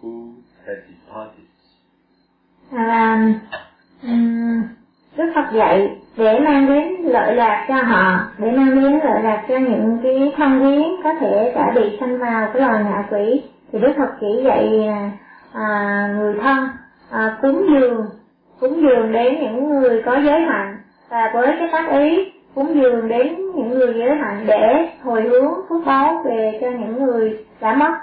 [0.00, 1.48] who have departed.
[4.02, 4.76] um,
[5.16, 9.44] Đức Phật dạy để mang đến lợi lạc cho họ, để mang đến lợi lạc
[9.48, 13.42] cho những cái thân quyến có thể đã bị sanh vào cái loài ngạ quỷ.
[13.72, 14.88] Thì Đức Phật chỉ dạy
[15.52, 16.68] à, người thân
[17.10, 18.06] à, cúng dường
[18.60, 20.76] cúng dường đến những người có giới hạnh.
[21.08, 25.54] Và với cái tác ý cúng dường đến những người giới hạnh để hồi hướng
[25.68, 27.94] phước báo về cho những người đã mất.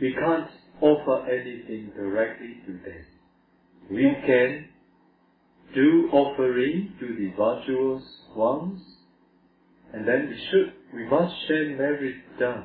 [0.00, 0.42] We can't
[0.80, 3.15] offer anything directly to them.
[3.90, 4.64] We can
[5.74, 8.02] do offering to the virtuous
[8.34, 8.80] ones,
[9.92, 12.62] and then we should, we must share merit done.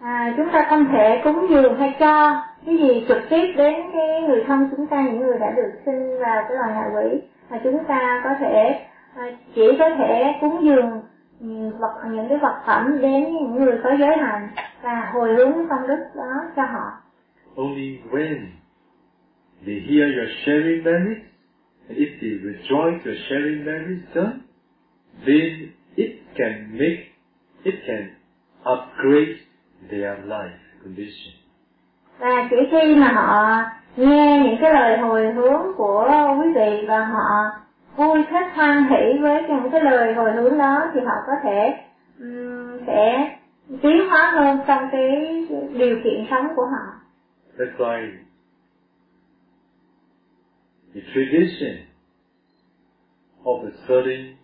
[0.00, 4.22] À, chúng ta không thể cúng dường hay cho cái gì trực tiếp đến cái
[4.22, 7.60] người thân chúng ta những người đã được sinh vào cái loài ngạ quỷ mà
[7.64, 11.02] chúng ta có thể à, chỉ có thể cúng dường
[11.40, 11.46] ừ,
[11.78, 14.48] vật những cái vật phẩm đến những người có giới hạnh
[14.82, 16.92] và hồi hướng công đức đó cho họ
[17.56, 18.36] Only when
[19.66, 20.84] they hear your sharing
[21.88, 24.44] and if they rejoice your sharing merits done,
[25.26, 27.08] then it can make,
[27.64, 28.10] it can
[28.64, 29.38] upgrade
[29.90, 31.32] their life condition.
[32.18, 33.62] và chỉ khi mà họ
[33.96, 36.08] nghe những cái lời hồi hướng của
[36.40, 37.50] quý vị và họ
[37.96, 41.74] vui thích hoan hỷ với những cái lời hồi hướng đó thì họ có thể
[42.20, 43.36] um, sẽ
[43.82, 47.00] tiến hóa hơn trong cái điều kiện sống của họ.
[47.58, 48.10] That's why
[50.98, 51.86] the tradition
[53.46, 54.36] of a certain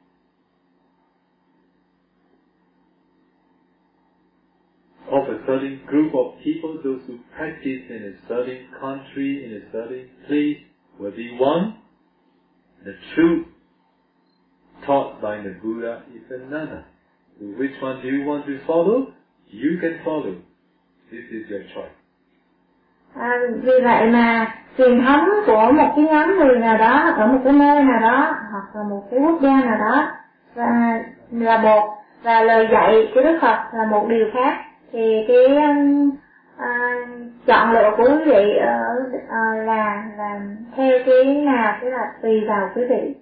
[5.10, 9.72] of a certain group of people, those who practice in a certain country, in a
[9.72, 10.58] certain place,
[10.98, 11.78] will be one.
[12.84, 13.46] The truth
[14.86, 16.84] taught by the Buddha is another.
[17.40, 19.12] Which one do you want to follow?
[19.50, 20.40] You can follow.
[21.10, 22.03] This is your choice.
[23.14, 27.40] À, vì vậy mà truyền thống của một cái nhóm người nào đó ở một
[27.44, 30.12] cái nơi nào đó hoặc là một cái quốc gia nào đó
[30.54, 31.00] và
[31.30, 36.10] là một và lời dạy của Đức Phật là một điều khác thì cái um,
[36.56, 36.96] à,
[37.46, 38.82] chọn lựa của quý vị ở
[39.28, 40.40] à, là là
[40.76, 43.14] theo cái nào cái là tùy vào quý vị.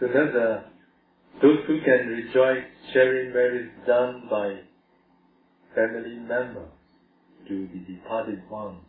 [0.00, 4.56] So another, uh, those who can rejoice sharing merits done by
[5.74, 6.79] family members
[7.48, 8.82] to the departed ones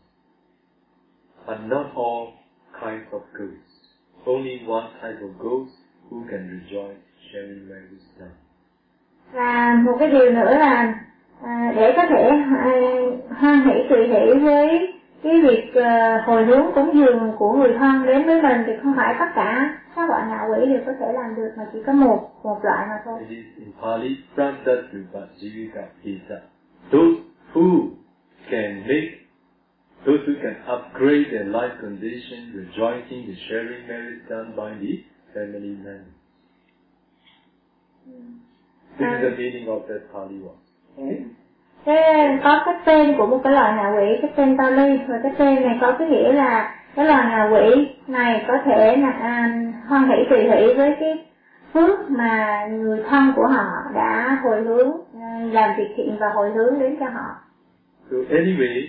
[1.48, 2.34] are not all
[2.80, 3.74] kinds of ghosts.
[4.26, 5.72] Only one type of ghost
[6.10, 8.36] who can rejoice sharing merits done.
[9.34, 10.94] Và một cái điều nữa là
[11.44, 12.72] à, để có thể à,
[13.40, 18.06] hoan hỷ tùy hỷ với cái việc à, hồi hướng cúng dường của người thân
[18.06, 21.14] đến với mình thì không phải tất cả các loại ngạ quỷ đều có thể
[21.14, 23.20] làm được mà chỉ có một một loại mà thôi.
[23.20, 24.18] It is in Pali.
[26.92, 27.22] Those
[27.54, 28.01] who
[28.50, 29.12] can make,
[30.06, 35.76] those who can upgrade their life condition, rejoicing the sharing merits done by the family
[35.76, 36.16] members.
[39.00, 40.60] This is the meaning of that Pali one.
[41.86, 45.32] Thế có cái tên của một cái loài ngạ quỷ, cái tên Pali và cái
[45.38, 49.62] tên này có cái nghĩa là cái loài ngạ quỷ này có thể là à,
[49.88, 51.26] hoan hỷ tùy hỷ với cái
[51.74, 54.92] phước mà người thân của họ đã hồi hướng
[55.54, 57.36] làm việc thiện và hồi hướng đến cho họ
[58.12, 58.88] So anyway,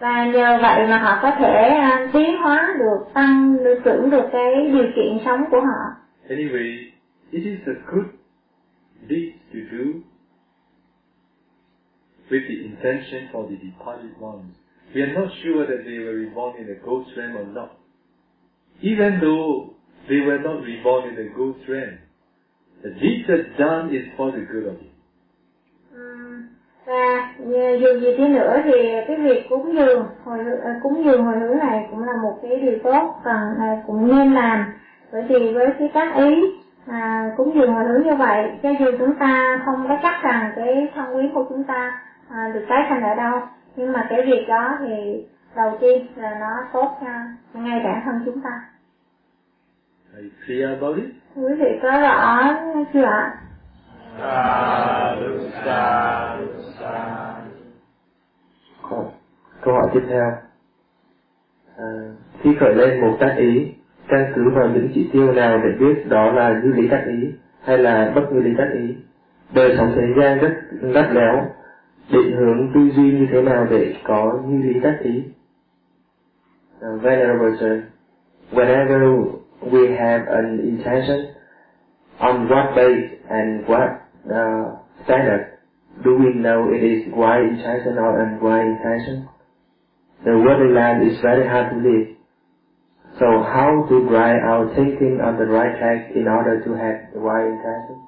[0.00, 1.80] và nhờ vậy mà họ có thể
[2.12, 6.92] tiến hóa được tăng được trưởng được cái điều kiện sống của họ anyway,
[7.32, 8.06] it is a good
[9.08, 10.02] deed to do
[12.30, 14.54] with the intention for the departed ones.
[14.94, 17.78] We are not sure that they were reborn in the ghost realm or not.
[18.82, 19.74] Even though
[20.08, 21.98] they were not reborn in the ghost realm,
[22.82, 24.90] the deed that's done is for the good of you.
[26.86, 27.28] Và
[27.80, 28.72] dù gì đi nữa thì
[29.06, 32.56] cái việc cúng dường hồi ờ, cúng dường hồi hướng này cũng là một cái
[32.56, 34.64] điều tốt cần à, cũng nên làm.
[35.12, 36.42] Bởi vì với cái tác ý
[36.86, 40.52] à, cúng dường hồi hướng như vậy cho dù chúng ta không có chắc rằng
[40.56, 43.40] cái thân quyến của chúng ta à, được tái sanh ở đâu
[43.76, 48.22] nhưng mà cái việc đó thì đầu tiên là nó tốt cho ngay bản thân
[48.24, 48.60] chúng ta.
[50.16, 51.04] You clear about it?
[51.36, 52.54] quý vị có rõ
[52.92, 53.34] chưa ạ
[59.62, 60.32] Câu, hỏi tiếp theo.
[61.76, 61.84] À,
[62.40, 63.72] Khi khởi lên một tác ý
[64.08, 67.32] Căn cứ vào những chỉ tiêu nào để biết đó là như lý tác ý
[67.64, 68.96] Hay là bất như lý tác ý?
[69.54, 70.52] Đời sống thế gian rất
[70.94, 71.50] đắt léo
[72.12, 75.22] Định hướng tư duy như thế nào để có như lý tác ý?
[76.80, 77.80] À, uh, Venerable Sir.
[78.52, 79.24] Whenever
[79.60, 81.18] we have an intention
[82.18, 85.56] On what base and what uh, standard
[86.04, 89.28] do we know it is right intention or unright intention?
[90.24, 92.16] The worldly land is very hard to live.
[93.18, 97.20] So how to drive our thinking on the right track in order to have the
[97.20, 98.02] right intention?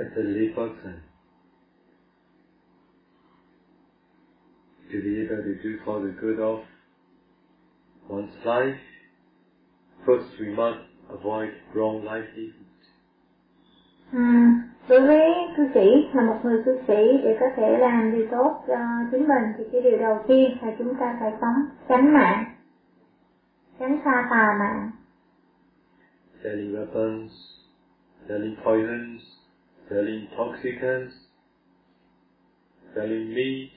[0.00, 1.02] As a lay person,
[4.90, 6.60] to be able to do for the good of
[8.08, 8.74] one's life,
[10.04, 10.80] first we must
[11.12, 12.62] avoid wrong livelihood.
[14.12, 18.26] Ừm, đối với cư sĩ là một người cư sĩ để có thể làm điều
[18.30, 18.76] tốt cho
[19.10, 21.54] chính mình thì cái điều đầu tiên là chúng ta phải sống
[21.88, 22.44] tránh mạng
[23.78, 24.90] tránh xa tà mạng
[26.42, 27.30] selling weapons,
[28.28, 29.22] selling poisons,
[29.88, 31.14] selling intoxicants,
[32.94, 33.70] selling meat,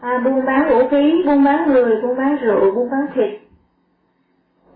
[0.00, 3.40] à, buôn bán vũ khí buôn bán người buôn bán rượu buôn bán thịt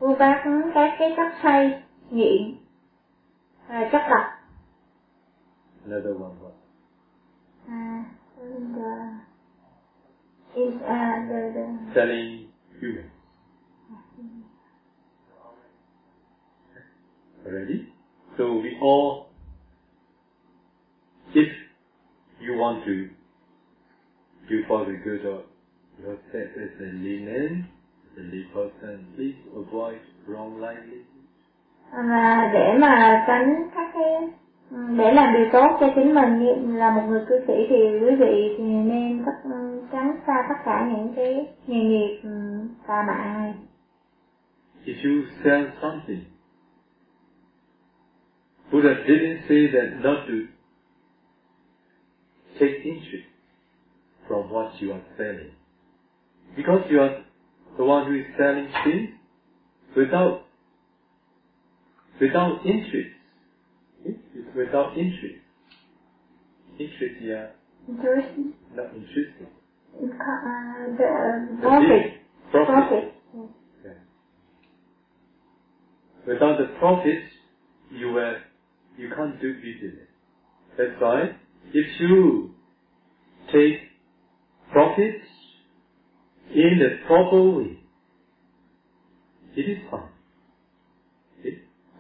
[0.00, 2.56] buôn bán các cái chất say nghiện
[3.66, 4.24] à, chất độc
[5.84, 6.54] Another one what?
[7.68, 8.04] à,
[8.74, 9.20] the,
[10.54, 12.48] in, uh, the, the, Selling
[12.80, 13.10] humans.
[17.46, 17.88] Already?
[18.38, 19.26] So we all,
[21.34, 21.48] if
[22.40, 23.10] you want to
[24.48, 25.42] do for the good of
[25.98, 27.66] yourself as a layman,
[28.04, 31.14] as a lay person, please avoid wrong livelihood.
[31.92, 34.28] và để mà tránh các cái
[34.98, 38.16] để làm điều tốt cho chính mình như là một người cư sĩ thì quý
[38.16, 39.50] vị thì nên tất,
[39.92, 42.30] tránh xa tất cả những cái nghề nghiệp ừ,
[42.86, 43.54] tà mạng này
[44.84, 46.20] If you sell something,
[48.72, 50.34] Buddha didn't say that not to
[52.60, 53.33] take interest
[54.34, 55.52] from what you are selling.
[56.56, 57.24] Because you are
[57.78, 59.10] the one who is selling things
[59.96, 60.46] without
[62.20, 63.10] without interest.
[64.04, 65.40] It's without interest.
[66.78, 67.52] Interest here,
[67.88, 68.28] Interest,
[68.74, 69.46] not interesting.
[69.94, 72.74] uh, the The profit, big profit.
[72.74, 73.14] profit.
[73.84, 73.92] Yeah.
[76.26, 77.22] Without the profit,
[77.92, 78.36] you will,
[78.98, 80.08] you can't do business.
[80.78, 81.36] That's why,
[81.72, 82.54] if you
[83.52, 83.80] take
[84.74, 85.14] profit
[86.54, 87.76] in the proper way,
[89.56, 90.08] it is fine.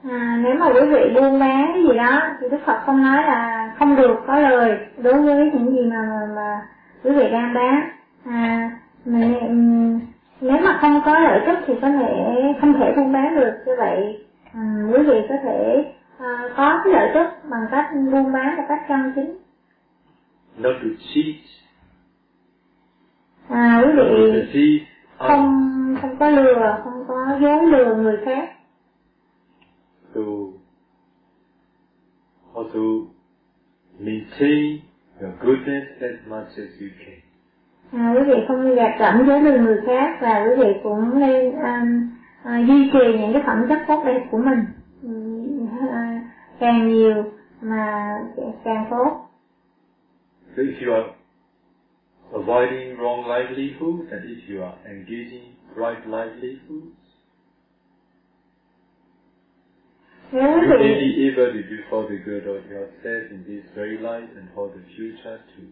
[0.04, 3.22] À, nếu mà quý vị buôn bán cái gì đó thì Đức Phật không nói
[3.22, 6.62] là không được có lời đối với những gì mà mà, mà
[7.04, 7.90] quý vị đang bán.
[8.24, 8.70] À,
[9.04, 10.00] mà, ừm,
[10.40, 13.72] nếu mà không có lợi tức thì có thể không thể buôn bán được như
[13.78, 14.26] vậy.
[14.54, 15.84] ừm, quý vị có thể
[16.18, 19.38] à, có cái lợi tức bằng cách buôn bán một cách chân chính.
[20.58, 21.36] Not to cheat,
[23.48, 24.84] À, quý to vị deceive
[25.18, 28.48] không không có lừa, không có dối lừa người khác.
[30.14, 30.20] So,
[32.54, 32.80] also
[33.98, 34.78] maintain
[35.20, 37.20] your goodness as much as you can.
[37.92, 41.52] À, quý vị không gạt gẫm với lừa người khác và quý vị cũng nên
[41.52, 42.10] um,
[42.44, 44.58] à, duy trì những cái phẩm chất tốt đẹp của mình
[45.02, 46.20] Ừm, à,
[46.60, 47.24] càng nhiều
[47.60, 48.14] mà
[48.64, 49.20] càng tốt
[50.56, 51.08] So if you are
[52.32, 56.92] avoiding wrong livelihood and if you are engaging right livelihood,
[60.32, 64.28] you may be able to do for the good of yourself in this very life
[64.36, 65.66] and for the future too.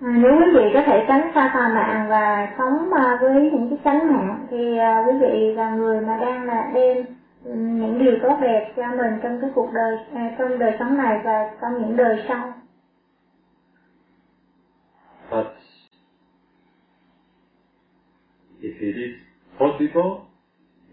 [0.00, 3.68] à, nếu quý vị có thể tránh xa tà mạng và sống à, với những
[3.70, 7.04] cái chánh mạng thì à, quý vị là người mà đang là đem
[7.44, 10.96] ừm, những điều tốt đẹp cho mình trong cái cuộc đời à, trong đời sống
[10.96, 12.52] này và trong những đời sau
[18.86, 19.12] it is
[19.58, 20.10] possible,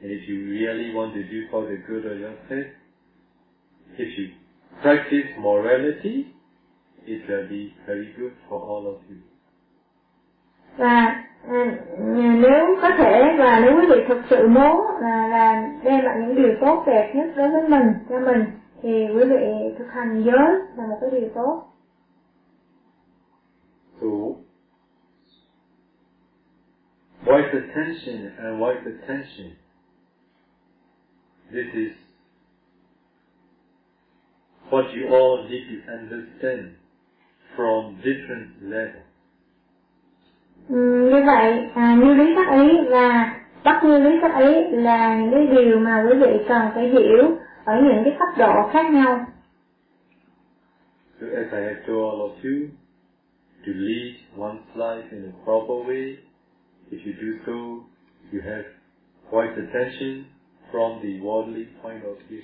[0.01, 2.65] and if you really want to do for the good of yourself,
[3.97, 4.25] if you
[4.81, 6.27] practice morality,
[7.05, 9.17] it will be very good for all of you.
[10.77, 11.23] và
[12.41, 16.35] nếu có thể và nếu quý vị thực sự muốn là, là đem lại những
[16.35, 18.43] điều tốt đẹp nhất đối với mình cho mình
[18.81, 21.63] thì quý vị thực hành giới là một cái điều tốt
[24.01, 24.07] So,
[27.25, 29.55] wise attention and wise attention.
[31.51, 31.91] This is
[34.69, 36.75] what you all need to understand
[37.55, 39.07] from different levels.
[40.69, 45.15] ừ, như vậy à, như lý tác ý và bất như lý tác ý là
[45.15, 48.91] những cái điều mà quý vị cần phải hiểu ở những cái cấp độ khác
[48.91, 49.25] nhau
[51.19, 52.67] So as I have told all of you,
[53.65, 56.15] to lead one's life in a proper way,
[56.93, 57.55] if you do so,
[58.31, 58.65] you have
[59.31, 60.25] wise attention
[60.71, 62.41] from the worldly point of view.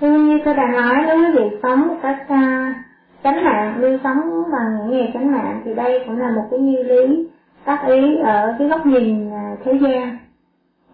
[0.00, 2.76] Thì như tôi đã nói nếu quý vị sống một cách uh,
[3.24, 4.20] chánh mạng, lưu sống
[4.52, 7.28] bằng những nghề chánh mạng thì đây cũng là một cái như lý
[7.64, 10.18] tác ý ở cái góc nhìn uh, thế gian.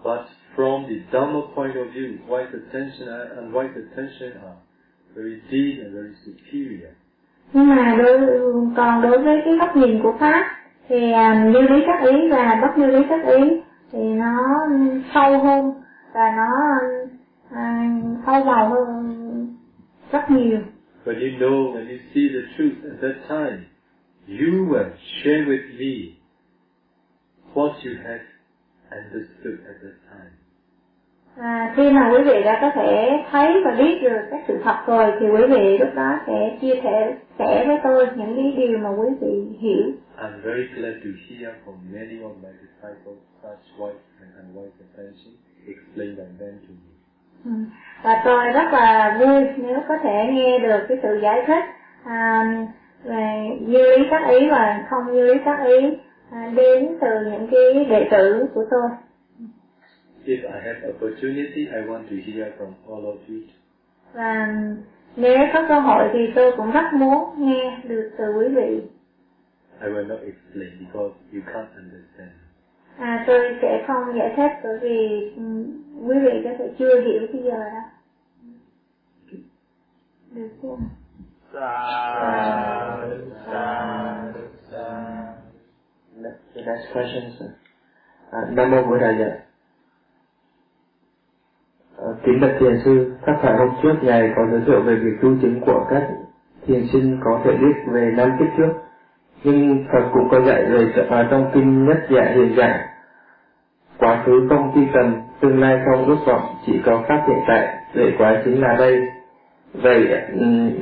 [0.04, 0.20] But
[0.56, 4.56] from the Dhamma point of view, wise attention and wise attention are
[5.14, 6.92] very deep and very superior.
[7.52, 8.20] Nhưng mà đối,
[8.76, 10.59] còn đối với cái góc nhìn của Pháp
[10.90, 13.60] thì uh, như lý các ý và bất như lý các ý
[13.92, 14.66] thì nó
[15.14, 15.72] sâu hơn
[16.12, 16.78] và nó
[17.48, 19.56] uh, sâu vào hơn
[20.12, 20.58] rất nhiều.
[21.06, 23.58] But you know, when you see the truth at that time,
[24.28, 24.90] you will
[25.22, 26.14] share with me
[27.54, 28.24] what you have
[28.90, 30.32] understood at that time.
[31.40, 34.76] À, khi mà quý vị đã có thể thấy và biết được các sự thật
[34.86, 38.78] rồi thì quý vị lúc đó sẽ chia sẻ sẻ với tôi những cái điều
[38.78, 39.92] mà quý vị hiểu.
[40.18, 45.32] I'm very glad to hear from many of my disciples such wise and unwise attention
[45.66, 46.90] explained by them to me.
[47.44, 47.50] Ừ.
[48.02, 51.64] Và tôi rất là vui nếu có thể nghe được cái sự giải thích
[52.04, 52.44] à,
[53.04, 55.98] về như lý tác ý và không như lý tác ý
[56.32, 58.90] à, đến từ những cái đệ tử của tôi.
[60.30, 63.40] If I have opportunity, I want to hear from all of you.
[64.12, 64.48] Và
[65.16, 68.82] nếu có cơ hội thì tôi cũng rất muốn nghe được từ quý vị.
[69.80, 72.30] I will not explain because you can't understand.
[72.98, 77.26] À, tôi sẽ không giải thích bởi vì um, quý vị có thể chưa hiểu
[77.32, 77.82] bây giờ đó.
[80.30, 80.76] Được chưa?
[86.54, 87.50] The next question, sir.
[88.30, 89.26] Uh, Nam Mô Bụt Thầy Dạ.
[91.96, 95.16] Uh, kính bạch thiền sư, các phải hôm trước ngài có giới thiệu về việc
[95.22, 96.02] tu chứng của các
[96.66, 98.72] thiền sinh có thể biết về năm kiếp trước,
[99.44, 102.80] nhưng Phật cũng có dạy về à, trong kinh nhất dạ hiện dạng
[103.98, 107.74] quá khứ không thi cần, tương lai không ước vọng, chỉ có pháp hiện tại,
[107.94, 109.02] để quá chính là đây.
[109.74, 110.08] Vậy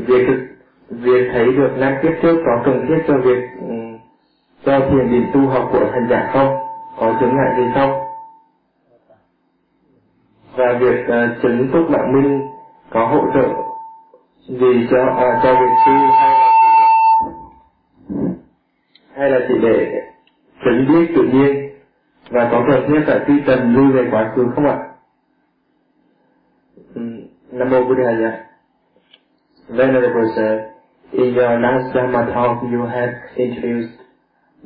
[0.06, 0.26] việc việc
[0.90, 3.38] việc thấy được năm kiếp trước có cần thiết cho việc
[4.64, 6.56] cho thiền định tu học của thành giả không?
[6.98, 8.07] Có chứng ngại gì không?
[10.58, 12.48] Và việc ờ, uh, chấn túc đạo minh
[12.90, 13.48] có hỗ trợ
[14.48, 16.86] gì cho à, cho việc tu hay là chỉ để,
[19.16, 20.02] hay là chỉ để
[20.64, 21.70] chấn biết tự nhiên
[22.30, 24.78] và có cần thiết phải phi tần lưu về quá khứ không ạ?
[26.94, 27.02] Ừ,
[27.52, 28.18] Nam mô Buddhaya.
[28.20, 28.44] Dạ.
[29.68, 30.60] Venerable Sir,
[31.12, 33.98] in your last Dhamma talk you have introduced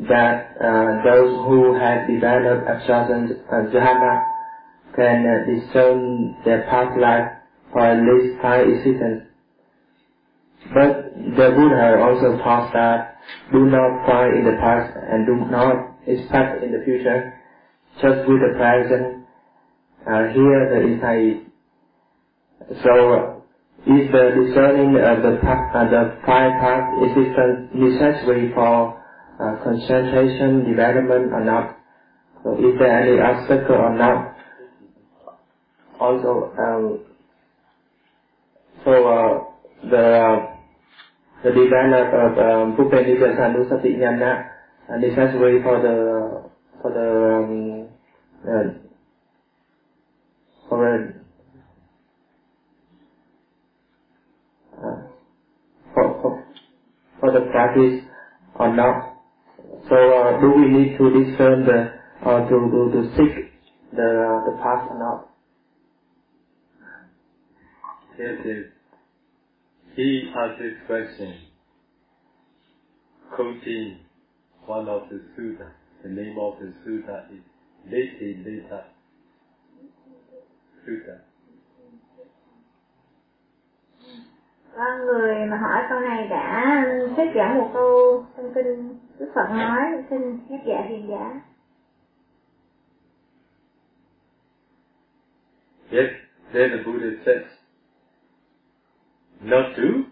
[0.09, 4.32] that uh, those who have developed abstraction uh, dhamma
[4.97, 7.29] can uh, discern their past life
[7.73, 9.25] for at least five existence.
[10.75, 13.17] But the Buddha also taught that
[13.53, 17.35] do not find in the past and do not expect in the future
[18.03, 19.27] just with the present,
[20.07, 21.47] uh, here the insight.
[22.85, 23.45] So,
[23.87, 28.99] is the discerning of the, uh, the five past existence necessary for
[29.41, 31.79] uh, concentration development or not?
[32.45, 34.32] So, is there any obstacle or not?
[36.03, 37.01] Also, um,
[38.85, 39.41] so uh,
[39.91, 40.39] the
[41.45, 44.45] the development of um, Pupenika Sanusati Jnana
[44.91, 46.43] uh, necessary for the
[46.83, 47.89] for the um,
[48.45, 48.71] uh,
[50.69, 50.95] for
[54.79, 55.03] uh,
[55.95, 56.45] for, for,
[57.33, 58.01] the practice
[58.61, 59.15] or not.
[59.91, 61.93] So uh, do we need to discern the
[62.27, 63.35] or to to, to seek
[63.93, 65.32] the the path or not?
[69.97, 71.35] He asked this question,
[73.35, 73.99] quoting
[74.67, 75.71] one of the sutta.
[76.05, 77.43] The name of the sutta is
[77.91, 78.85] Leti Leta
[80.87, 81.19] Sutta.
[84.75, 86.85] Vâng, người mà hỏi câu này đã
[87.17, 91.41] thuyết giảng một câu trong kinh Đức Phật nói kinh nhất dạ hiền giả.
[95.91, 96.11] Yes,
[96.53, 97.62] then the Buddha says,
[99.43, 100.05] not to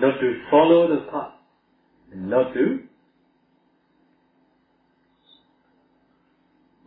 [0.00, 1.32] not to follow the path,
[2.14, 2.78] not to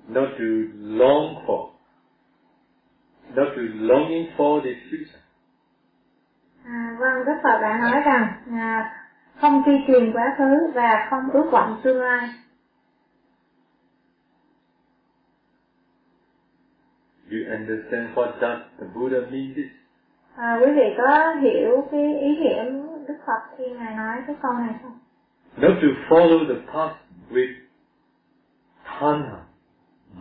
[0.09, 1.71] not to long for,
[3.35, 5.19] not to longing for the future.
[6.65, 8.91] À, vâng, Đức Phật đã nói rằng à,
[9.41, 12.29] không truy truyền quá khứ và không ước vọng tương lai.
[17.33, 19.71] You understand what does the Buddha mean this?
[20.35, 22.63] À, quý vị có hiểu cái ý nghĩa
[23.07, 24.99] Đức Phật khi Ngài nói cái câu này không?
[25.57, 26.95] Not to follow the path
[27.31, 27.53] with
[28.99, 29.37] tanha,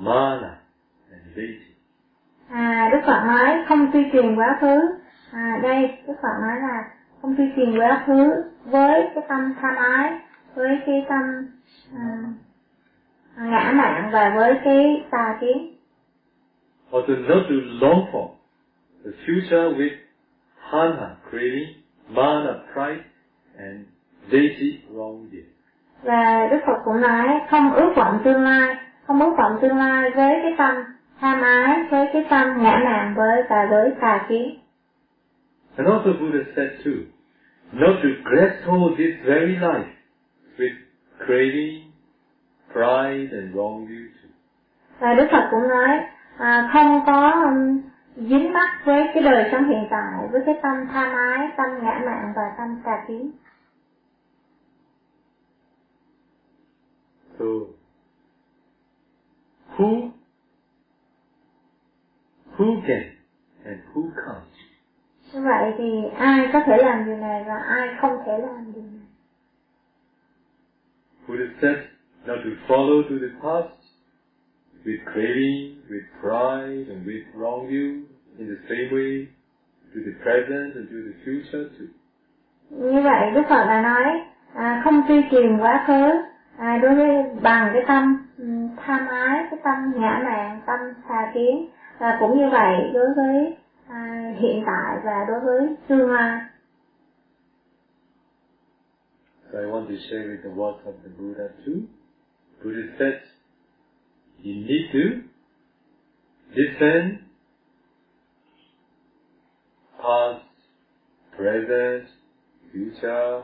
[0.01, 0.59] mana,
[1.11, 1.75] and deity.
[2.51, 4.81] À, Đức Phật nói không truy truyền quá khứ.
[5.33, 6.85] À, đây Đức Phật nói là
[7.23, 10.21] không truy truyền quá khứ với cái tâm tham ái,
[10.55, 11.23] với cái tâm
[11.97, 12.07] à,
[13.37, 15.77] ngã mạn và với cái tà kiến.
[16.93, 18.31] Or to not to long for
[19.05, 19.93] the future with
[20.71, 21.75] tanha, craving,
[22.09, 23.05] mana, pride,
[23.59, 23.87] and
[24.31, 25.27] deity, wrong.
[26.03, 28.77] Và Đức Phật cũng nói không ước vọng tương lai,
[29.07, 30.75] không ước vọng tương lai với cái tâm
[31.21, 34.59] tham ái, với cái tâm ngã mạn với và với tà kiến.
[35.77, 36.93] And also Buddha said too,
[37.73, 39.91] not to grasp hold this very life
[40.59, 40.75] with
[41.19, 41.93] craving,
[42.73, 44.29] pride, and wrong view too.
[45.01, 46.01] Và Đức Phật cũng nói
[46.39, 47.81] à, không có um,
[48.17, 52.01] dính mắc với cái đời sống hiện tại, với cái tâm tham ái, tâm ngã
[52.07, 53.31] mạn và tâm tà kiến.
[57.39, 57.45] So,
[59.77, 60.11] who
[62.57, 63.03] who can
[63.65, 64.43] and who can't.
[65.33, 68.83] như vậy thì ai có thể làm điều này và ai không thể làm điều
[68.83, 69.07] này
[71.29, 71.77] Buddha said
[72.27, 73.82] not to follow to the past
[74.85, 78.05] with craving, with pride, and with wrong view
[78.39, 79.29] in the same way
[79.93, 81.89] to the present and to the future too.
[82.71, 84.05] như vậy đức phật đã nói
[84.55, 86.11] à, không truy tìm quá khứ
[86.57, 87.09] à, đối với
[87.43, 91.69] bằng cái tâm um, tham ái cái tâm ngã mạn tâm xà kiến
[91.99, 93.57] và cũng như vậy đối với
[93.89, 96.41] à, hiện tại và đối với tương lai
[99.53, 101.75] So I want to share with the words of the Buddha too.
[102.65, 103.15] Buddha said
[104.43, 105.23] you need to
[106.51, 107.21] listen
[110.01, 110.41] past,
[111.37, 112.07] present,
[112.73, 113.43] future,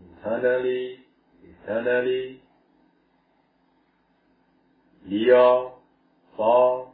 [0.00, 0.98] internally,
[1.44, 2.40] eternally,
[5.06, 5.70] near,
[6.36, 6.88] far,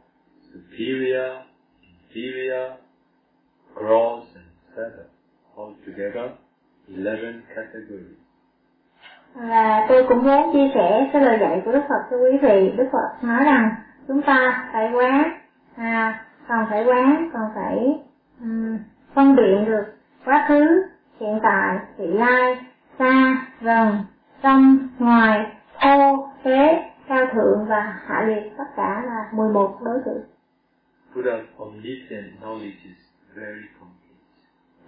[0.53, 1.41] superior,
[2.09, 2.75] inferior,
[3.75, 4.45] gross and
[4.75, 5.05] subtle.
[5.57, 6.35] Altogether,
[6.87, 8.15] 11 categories.
[9.35, 12.73] Và tôi cũng muốn chia sẻ cái lời dạy của Đức Phật cho quý vị.
[12.77, 13.75] Đức Phật nói rằng
[14.07, 15.39] chúng ta phải quán,
[15.75, 17.99] à, còn phải quán, còn phải
[18.41, 18.77] um,
[19.13, 19.83] phân biệt được
[20.25, 20.83] quá khứ,
[21.19, 22.57] hiện tại, vị lai,
[22.99, 23.97] xa, gần,
[24.41, 25.45] trong, ngoài,
[25.81, 30.23] thô, tế, cao thượng và hạ liệt tất cả là 11 đối tượng.
[31.15, 32.97] Buddha's omniscient knowledge is
[33.35, 34.19] very complete.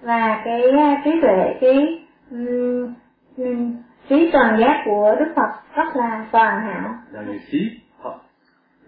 [0.01, 2.93] Và cái uh, trí tuệ, cái um,
[3.37, 3.77] um,
[4.09, 6.95] trí toàn giác của Đức Phật rất là toàn hảo.
[7.13, 7.61] Now you see
[8.03, 8.21] past,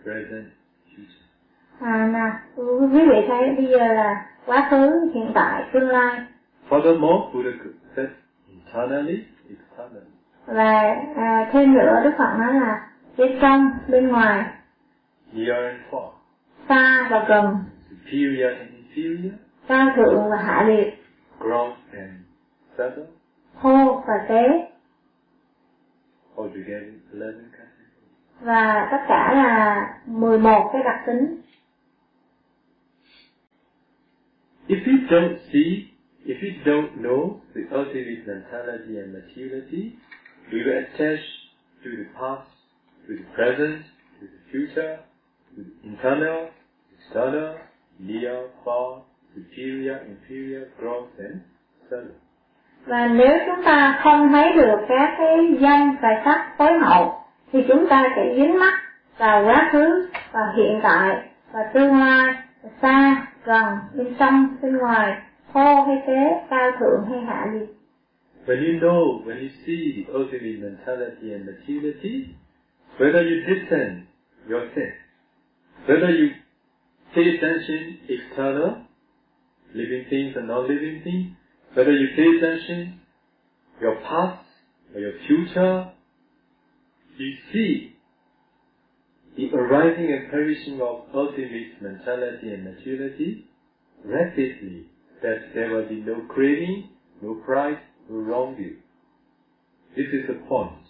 [0.03, 0.45] present,
[0.89, 1.23] future.
[1.79, 2.31] À, nè,
[2.91, 6.19] quý vị thấy bây giờ là quá khứ, hiện tại, tương lai
[6.69, 7.51] Furthermore, Buddha
[7.95, 8.07] said
[8.49, 10.09] internally, externally.
[10.45, 12.87] và à, thêm nữa Đức Phật nói là
[13.17, 14.43] bên trong, bên ngoài,
[15.33, 16.09] Near and far,
[16.69, 17.57] xa và gần,
[17.89, 19.31] superior and inferior,
[19.67, 21.03] cao thượng và hạ liệt,
[21.39, 22.11] gross and
[22.77, 23.03] subtle,
[23.61, 24.72] thô và tế altogether 11 categories.
[28.41, 31.41] Và tất cả là 11 cái đặc tính.
[34.67, 35.87] If you don't see,
[36.25, 39.91] if you don't know the ultimate mentality and materiality,
[40.51, 41.19] we will attach
[41.83, 42.47] to the past,
[43.07, 43.83] to the present,
[44.21, 44.97] to the future,
[45.55, 46.49] to the internal,
[46.97, 47.55] external,
[47.99, 49.01] near, far,
[49.35, 51.41] superior, inferior, gross and
[51.89, 52.15] subtle.
[52.85, 57.13] Và nếu chúng ta không thấy được các cái danh và sắc tối hậu
[57.51, 58.73] thì chúng ta sẽ dính mắc
[59.17, 61.17] vào quá khứ và hiện tại.
[61.51, 65.17] Và tương lai và xa gần bên trong bên ngoài
[65.53, 67.67] thô hay tế cao thượng hay hạ liệt
[68.45, 72.35] When you know, when you see the ultimate mentality and materiality,
[72.99, 74.05] whether you listen
[74.49, 74.93] yourself,
[75.87, 76.27] whether you
[77.15, 78.69] pay attention external,
[79.73, 81.27] living things and non-living things,
[81.73, 82.99] whether you pay attention
[83.81, 84.45] your past
[84.93, 85.91] or your future,
[87.17, 87.95] you see
[89.35, 93.45] the arising and perishing of ultimate mentality and materiality
[94.05, 94.85] rapidly,
[95.21, 96.89] that there will be no craving,
[97.21, 98.77] no pride, no wrong view.
[99.95, 100.83] This is the point.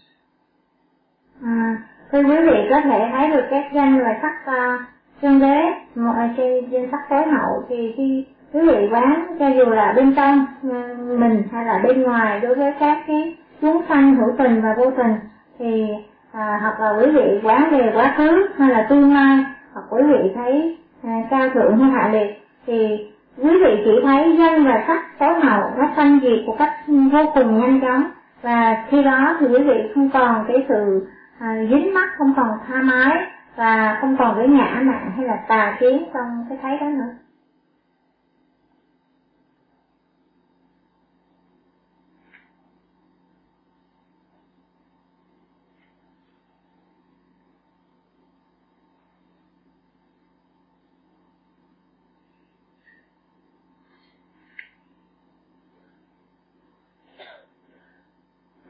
[1.42, 1.78] à,
[2.12, 4.82] thưa quý vị có thể thấy được các danh và sắc uh,
[5.22, 5.62] chân đế
[5.96, 10.16] mọi trên trên sắc phối hậu thì khi quý vị quán cho dù là bên
[10.16, 14.62] trong ờ, mình hay là bên ngoài đối với các cái chúng sanh hữu tình
[14.62, 15.16] và vô tình
[15.60, 15.88] thì
[16.32, 19.38] à, hoặc là quý vị quán về quá khứ hay là tương lai
[19.74, 24.38] hoặc quý vị thấy à, cao thượng hay hạ liệt thì quý vị chỉ thấy
[24.38, 28.04] danh và sắc tối hậu nó sanh diệt một cách vô cùng nhanh chóng.
[28.42, 31.08] Và khi đó thì quý vị không còn cái sự
[31.40, 33.18] à, dính mắc không còn tha mái
[33.56, 37.23] và không còn cái ngã mạn hay là tà kiến trong cái thấy đó nữa.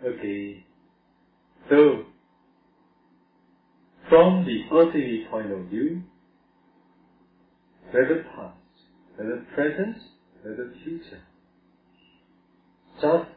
[0.06, 0.66] Okay.
[1.70, 2.04] So,
[4.10, 6.04] from the ultimate point of view,
[7.92, 8.58] whether past,
[9.18, 9.98] whether present,
[10.44, 11.22] whether future,
[13.02, 13.30] just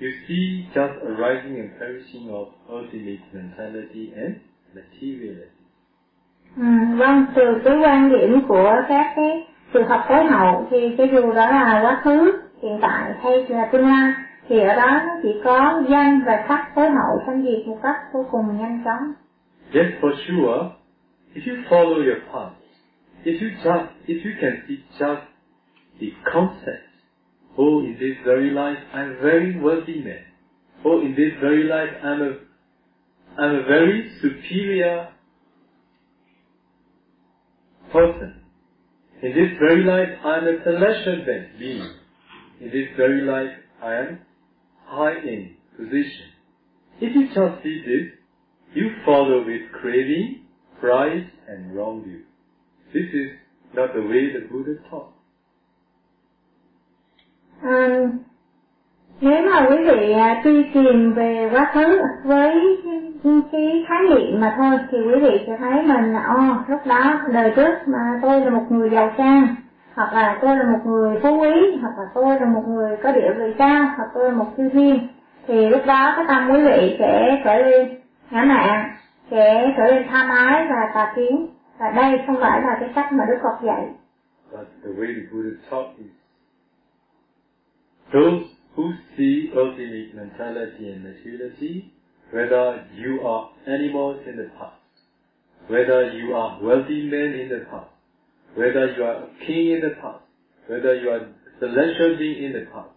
[0.00, 4.40] you see just arising and perishing of ultimate mentality and
[4.74, 5.50] materiality.
[6.56, 6.62] Ừ,
[6.96, 11.32] vâng, từ cái quan điểm của các cái trường học tối hậu thì cái dù
[11.32, 14.13] đó là quá khứ, hiện tại hay là tương lai
[14.48, 17.96] thì ở đó nó chỉ có danh và sắc tối hậu sanh diệt một cách
[18.12, 19.12] vô cùng nhanh chóng.
[19.72, 20.70] Yes, for sure,
[21.34, 22.52] if you follow your path,
[23.24, 25.22] if you just, if you can see just
[26.00, 26.84] the concept,
[27.56, 30.24] oh, in this very life, I'm very wealthy man.
[30.84, 32.32] Oh, in this very life, I'm a,
[33.38, 35.08] I'm a very superior
[37.92, 38.34] person.
[39.22, 41.24] In this very life, I am a celestial
[41.58, 41.88] being.
[42.60, 44.18] In this very life, I am
[44.86, 46.28] high in position.
[47.00, 48.12] If you just see this,
[48.74, 50.44] you follow with craving,
[50.80, 52.22] pride, and wrong view.
[52.92, 53.30] This is
[53.74, 55.10] not the way the Buddha taught.
[57.62, 58.24] Um,
[59.20, 62.76] nếu mà quý vị à, truy tìm về quá khứ với
[63.52, 67.20] cái khái niệm mà thôi thì quý vị sẽ thấy mình là ô lúc đó
[67.32, 69.54] đời trước mà tôi là một người giàu sang
[69.94, 73.12] hoặc là tôi là một người phú quý hoặc là tôi là một người có
[73.12, 75.08] địa vị cao hoặc tôi là một siêu thiên
[75.46, 78.96] thì lúc đó cái tâm quý vị sẽ trở lên ngã mạn
[79.30, 81.46] sẽ trở lên tham ái và tà kiến
[81.78, 83.88] và đây không phải là cái cách mà Đức Phật dạy.
[84.52, 86.10] But the way the Buddha taught is
[88.12, 88.44] those
[88.76, 91.84] who see ultimate mentality and materiality,
[92.32, 94.78] whether you are animals in the past,
[95.68, 97.93] whether you are wealthy men in the past,
[98.54, 100.24] whether you are a king in the past,
[100.66, 101.28] whether you are
[101.60, 102.90] celestial being in the past,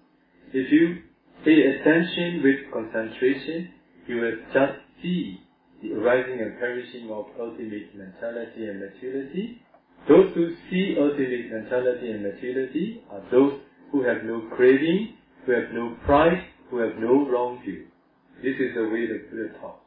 [0.53, 1.01] if you
[1.43, 3.69] pay attention with concentration,
[4.07, 5.39] you will just see
[5.81, 9.61] the arising and perishing of ultimate mentality and materiality.
[10.07, 13.59] Those who see ultimate mentality and materiality are those
[13.91, 15.13] who have no craving,
[15.45, 17.85] who have no pride, who have no wrong view.
[18.41, 19.83] This is the way the Buddha taught.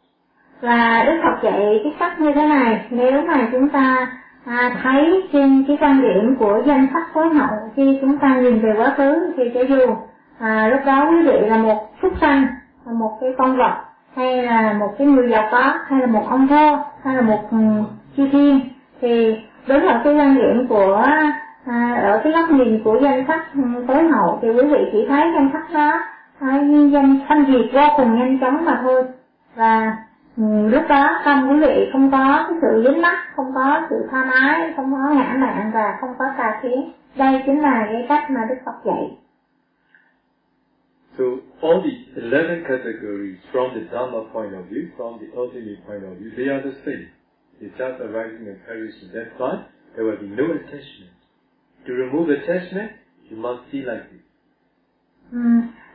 [0.60, 4.12] Và Đức Phật dạy cái cách như thế này, nếu mà chúng ta
[4.44, 8.60] à, thấy trên cái quan điểm của danh sách phối hậu khi chúng ta nhìn
[8.60, 9.94] về quá khứ thì cho dù
[10.38, 12.46] à, lúc đó quý vị là một súc sanh,
[12.86, 13.74] là một cái con vật
[14.16, 17.50] hay là một cái người giàu có hay là một ông vua hay là một
[17.50, 17.84] ừ, um,
[18.16, 18.60] chi thiên
[19.00, 19.36] thì
[19.66, 21.02] đối với cái quan điểm của
[21.66, 25.06] à, ở cái góc nhìn của danh sách ừ, tối hậu thì quý vị chỉ
[25.08, 25.92] thấy danh sách đó
[26.40, 26.60] à,
[26.92, 29.04] danh sanh diệt vô cùng nhanh chóng mà thôi.
[29.56, 29.96] Và
[30.40, 33.96] um, lúc đó tâm quý vị không có cái sự dính mắc không có sự
[34.10, 38.06] tha ái không có ngã mạn và không có tà kiến đây chính là cái
[38.08, 39.16] cách mà đức phật dạy
[41.18, 41.24] So
[41.62, 46.16] all the 11 categories from the Dharma point of view, from the ultimate point of
[46.18, 47.08] view, they are the same.
[47.60, 49.10] It's just arising and perishing.
[49.12, 51.12] That's why there will be no attachment.
[51.86, 52.92] To remove attachment,
[53.28, 54.22] you must see like this.
[55.32, 55.38] Ừ.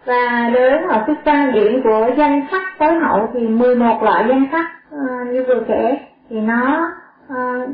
[0.05, 4.47] Và đến ở cái quan điểm của danh sách tối hậu thì 11 loại danh
[4.51, 5.97] sách uh, như vừa kể
[6.29, 6.91] thì nó
[7.33, 7.69] uh,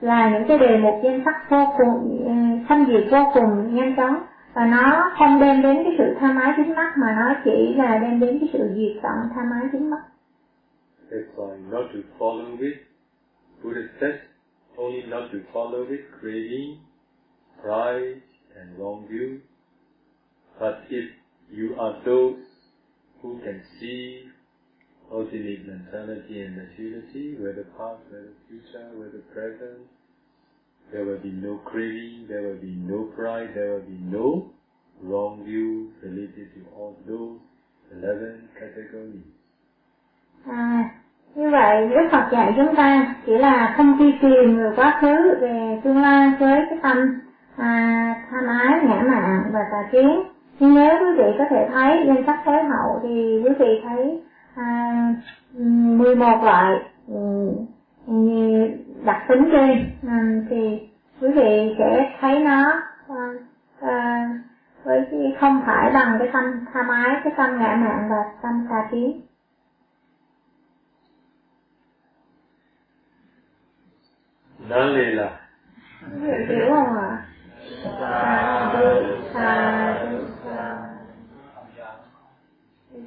[0.00, 3.74] là những cái đề mục danh sách vô cùng ờ, uh, sanh diệt vô cùng
[3.74, 4.22] nhanh chóng
[4.54, 7.98] và nó không đem đến cái sự tham ái chính mắt mà nó chỉ là
[7.98, 10.02] đem đến cái sự diệt tận tham ái chính mắt.
[11.10, 12.74] That's why not to follow it.
[13.62, 14.14] Buddha says
[14.76, 16.76] only not to follow it, craving,
[17.62, 18.20] pride,
[18.56, 19.38] and wrong view.
[20.58, 21.10] But if
[21.50, 22.38] you are those
[23.22, 24.24] who can see
[25.12, 29.86] ultimate mentality and materiality, whether past, whether future, whether present,
[30.92, 34.50] there will be no craving, there will be no pride, there will be no
[35.02, 37.40] wrong view related to all those
[37.92, 39.24] 11 categories.
[40.46, 40.90] À,
[41.34, 45.34] như vậy Đức Phật dạy chúng ta chỉ là không truy tìm người quá khứ
[45.40, 47.20] về tương lai với cái tâm
[47.56, 50.33] à, tham ái, ngã mạn và tà kiến.
[50.60, 54.20] Nếu quý vị có thể thấy danh sách thế hậu thì quý vị thấy
[54.54, 55.14] à,
[55.52, 56.82] 11 loại
[59.04, 60.18] đặc tính trên à,
[60.50, 60.88] thì
[61.20, 63.32] quý vị sẽ thấy nó à,
[63.80, 64.28] à,
[64.84, 65.04] với
[65.40, 69.20] không phải bằng cái tâm tham ái cái tâm ngã mạn và tâm tà kiến.
[74.68, 75.30] Lê là
[76.48, 77.26] hiểu không ạ?
[79.34, 80.23] Sa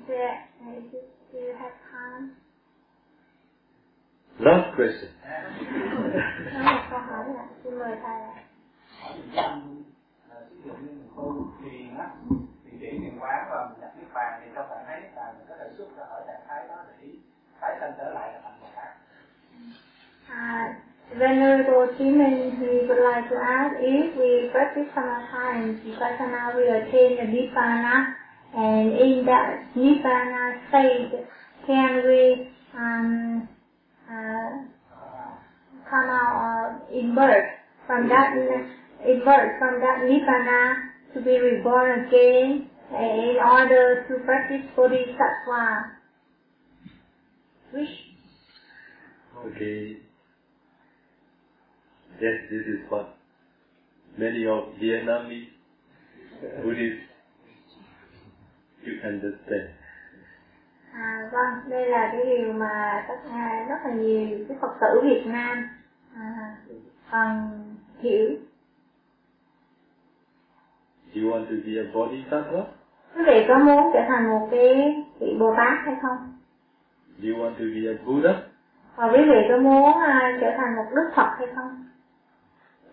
[0.08, 0.40] Is there,
[1.34, 2.32] do have time?
[4.40, 5.12] Last question.
[6.64, 8.34] Một câu hỏi là xin mời thầy ạ.
[10.50, 12.08] ví dụ như mình tu thiền á
[12.66, 15.36] thì chỉ thiền quán và mình nhập niết bàn thì trong trạng thái niết bàn
[15.38, 17.08] mình có thể xuất ra khỏi trạng thái đó để
[17.62, 18.94] tái sanh trở lại là thành một khác
[20.30, 20.76] Uh,
[21.18, 27.18] Venerable Timon, we would like to ask if we practice samatha and vipassana, we attain
[27.18, 28.14] the Nibbana,
[28.56, 31.26] and in that Nibbana state,
[31.66, 33.48] can we um,
[34.10, 34.68] uh,
[35.90, 37.50] come out uh, emerge
[37.86, 38.34] from that
[39.06, 45.92] emerge from that Nibbana to be reborn again in order to practice Bodhisattva.
[47.74, 47.90] Which
[49.46, 49.98] Okay.
[52.20, 53.16] Yes, this is what
[54.18, 55.50] many of Vietnamese
[56.64, 57.07] Buddhists
[58.88, 59.70] you understand.
[60.94, 63.20] À, vâng, đây là cái điều mà các
[63.70, 65.70] rất là nhiều cái Phật tử Việt Nam
[66.16, 66.56] à,
[67.12, 67.52] còn
[68.00, 68.30] hiểu.
[71.14, 72.64] Do you want to be a bodhisattva?
[73.16, 76.18] Quý vị có muốn trở thành một cái vị Bồ Tát hay không?
[77.20, 78.42] Do you want to be a Buddha?
[78.96, 81.86] Và quý vị có muốn à, trở thành một Đức Phật hay không?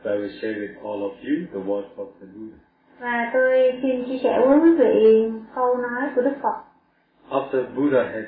[0.04, 2.58] So I will share with all of you the words of the Buddha.
[3.00, 5.24] Và tôi xin chia sẻ với quý vị
[5.54, 6.56] câu nói của Đức Phật.
[7.30, 8.24] After Buddha had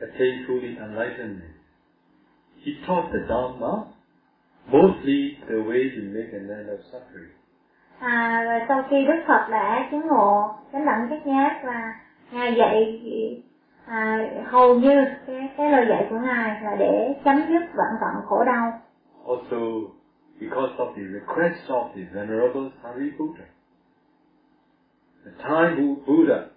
[0.00, 1.54] attained fully enlightenment,
[2.64, 3.72] he taught the Dharma,
[4.66, 7.32] mostly the way to make an end of suffering.
[7.98, 11.94] À, và sau khi Đức Phật đã chứng ngộ chánh đẳng giác giác và
[12.32, 13.00] Ngài dạy
[13.86, 18.22] à, hầu như cái, cái lời dạy của Ngài là để chấm dứt vạn tận
[18.26, 18.80] khổ đau.
[19.28, 19.56] Also,
[20.40, 23.44] because of the request of the Venerable Sariputta,
[25.26, 26.50] the time Buddha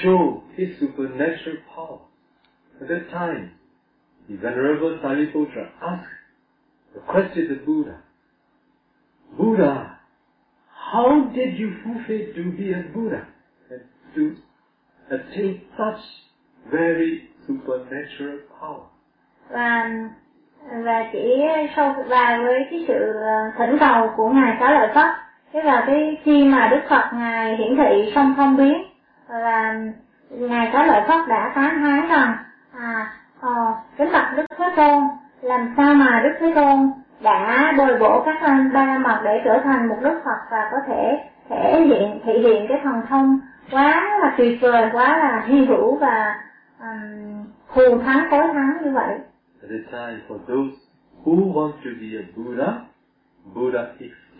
[0.00, 1.98] showed his supernatural power.
[2.80, 3.52] At that time,
[4.28, 6.08] the Venerable Sariputta asked
[6.94, 7.98] the question to Buddha,
[9.36, 9.98] Buddha,
[10.92, 13.26] how did you fulfill to be a Buddha
[13.70, 13.82] and
[14.14, 14.36] to
[15.10, 16.00] attain such
[16.70, 18.86] very supernatural power?
[19.50, 19.90] và
[20.84, 21.42] và chỉ
[21.76, 23.14] sau và với cái sự
[23.58, 27.56] thỉnh cầu của ngài xá lợi Phất thế là cái khi mà Đức Phật ngài
[27.56, 28.82] hiển thị không không biến
[29.28, 29.74] là
[30.30, 32.36] ngài có lợi phật đã phán thán rằng
[32.78, 35.02] à ờ, kính bạch Đức Thế Tôn
[35.42, 36.90] làm sao mà Đức Thế Tôn
[37.20, 40.78] đã bồi bổ các anh ba mật để trở thành một Đức Phật và có
[40.86, 41.18] thể
[41.48, 43.40] thể hiện thể hiện cái thần thông
[43.70, 46.34] quá là tuyệt vời quá là hy hữu và
[46.80, 49.18] um, hù thắng tối thắng như vậy?
[50.28, 50.76] For those
[51.24, 52.72] who want to be a Buddha,
[53.54, 53.80] Buddha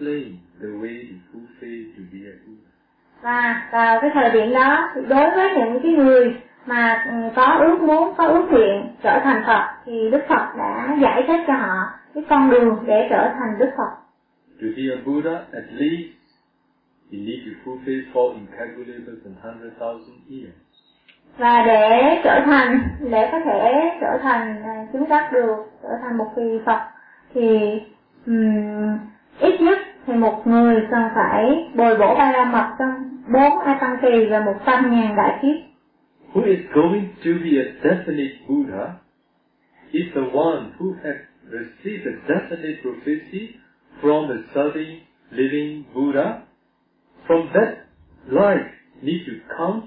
[0.00, 2.70] the way to fulfill to be a Buddha.
[3.22, 6.36] và vào cái thời điểm đó đối với những cái người
[6.66, 10.96] mà ừ, có ước muốn có ước nguyện trở thành Phật thì Đức Phật đã
[11.02, 13.90] giải thích cho họ cái con đường để trở thành Đức Phật
[14.60, 16.08] To be a Buddha, at least
[17.12, 20.54] you need to fulfill four incalculables and hundred thousand years.
[21.38, 22.80] và để trở thành
[23.10, 26.80] để có thể trở thành à, chứng đắc được trở thành một vị Phật
[27.34, 27.58] thì
[28.26, 28.98] ừm,
[29.40, 29.78] ít nhất
[30.16, 32.90] một người cần phải bồi bổ ba la mật trong
[33.32, 35.56] bốn a tăng kỳ và một trăm ngàn đại kiếp
[36.34, 38.92] Who is going to be a definite Buddha
[39.92, 41.16] is the one who has
[41.50, 43.48] received a definite prophecy
[44.00, 45.00] from the serving
[45.30, 46.40] living Buddha.
[47.26, 47.74] From that
[48.30, 48.66] life,
[49.02, 49.84] need to count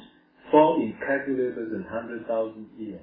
[0.52, 3.02] four incalculables and hundred thousand years.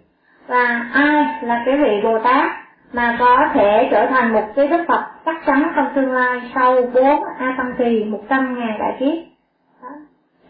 [0.49, 2.53] và ai là cái vị Bồ Tát
[2.93, 6.75] mà có thể trở thành một cái Đức Phật chắc chắn trong tương lai sau
[6.95, 9.25] bốn A Tăng Kỳ một trăm ngàn đại kiếp.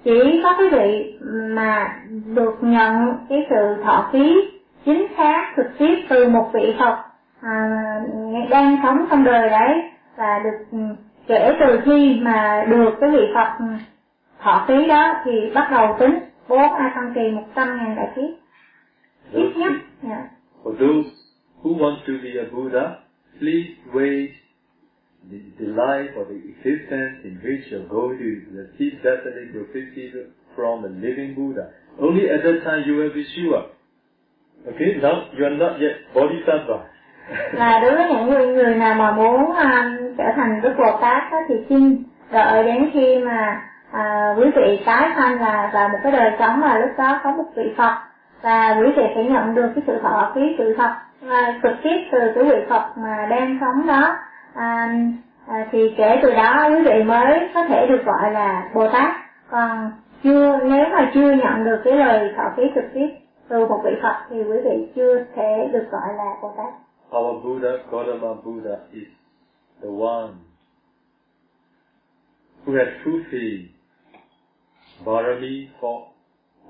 [0.04, 1.18] Chỉ có cái vị
[1.50, 1.96] mà
[2.34, 4.50] được nhận cái sự thọ ký
[4.84, 6.96] chính xác trực tiếp từ một vị Phật
[7.42, 7.70] à,
[8.50, 9.82] đang sống trong đời đấy
[10.16, 10.78] và được
[11.26, 13.64] kể từ khi mà được cái vị Phật
[14.40, 16.18] thọ ký đó thì bắt đầu tính
[16.48, 18.30] bốn A Tăng Kỳ một trăm ngàn đại kiếp
[19.32, 19.72] ít nhất
[20.02, 20.22] who- dạ
[21.62, 23.02] who wants to be a Buddha,
[23.38, 24.32] please wait
[25.30, 30.12] the, the life or the existence in which you're going to receive definite prophecy
[30.54, 31.70] from a living Buddha.
[32.00, 33.70] Only at that time you will be sure.
[34.66, 36.86] Okay, now you are not yet Bodhisattva.
[37.52, 41.32] là đối với những người, người nào mà muốn um, trở thành Đức Bồ Tát
[41.32, 42.02] đó, thì xin
[42.32, 46.60] đợi đến khi mà à, quý vị tái sanh là vào một cái đời sống
[46.60, 47.94] mà lúc đó có một vị Phật
[48.42, 50.90] và quý vị sẽ nhận được cái sự thọ ký sự thật
[51.26, 54.16] à, trực tiếp từ cái vị Phật mà đang sống đó.
[54.54, 54.94] À,
[55.46, 59.14] à, thì kể từ đó quý vị mới có thể được gọi là Bồ Tát.
[59.50, 59.92] Còn
[60.22, 63.08] chưa nếu mà chưa nhận được cái lời thọ ký trực tiếp
[63.48, 66.74] từ một vị Phật thì quý vị chưa thể được gọi là Bồ Tát.
[67.16, 69.08] Our Buddha, Gautama Buddha, is
[69.82, 70.32] the one
[72.66, 73.68] who has fulfilled
[75.04, 76.07] Barami for,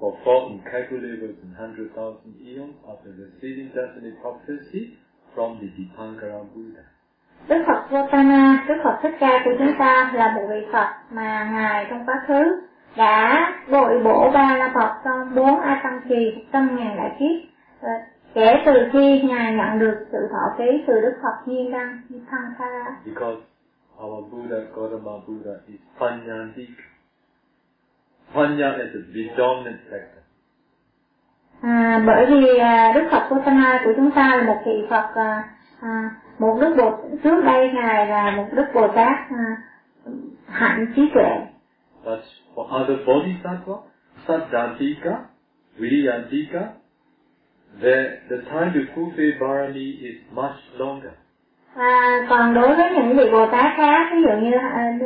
[0.01, 4.97] for four incalculable and hundred thousand eons after receiving definite prophecy
[5.35, 6.85] from the Dipankara Buddha.
[7.49, 11.51] Đức Phật Gautama, Đức Phật Thích Ca của chúng ta là một vị Phật mà
[11.53, 12.61] Ngài trong quá khứ
[12.97, 17.49] đã bội bổ ba la Phật trong bốn A Tăng Kỳ trăm ngàn đại kiếp.
[18.35, 22.97] Kể từ khi Ngài nhận được sự thọ ký từ Đức Phật Nhiên Đăng Dipankara.
[23.05, 23.39] Because
[24.05, 26.19] our Buddha, Gautama Buddha, is Panyandika.
[26.19, 26.87] Panya is a predominant factor.
[31.63, 35.45] À, bởi vì à, Đức Phật Gautama của chúng ta là một vị Phật à,
[35.81, 36.91] à, một Đức Bồ
[37.25, 39.57] trước đây ngài là một Đức Bồ Tát à,
[40.47, 41.37] hạnh trí tuệ.
[42.05, 42.19] But
[42.55, 43.75] for other bodhisattva,
[44.27, 45.17] Saddhantika,
[45.79, 46.61] Viriyantika,
[47.83, 47.97] the,
[48.31, 51.13] the time to fulfill Barami is much longer.
[51.75, 54.99] À, còn đối với những vị Bồ Tát khác, ví dụ như à,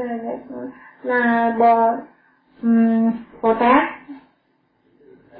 [1.03, 1.93] là Bồ
[2.63, 3.83] um, Bồ Tát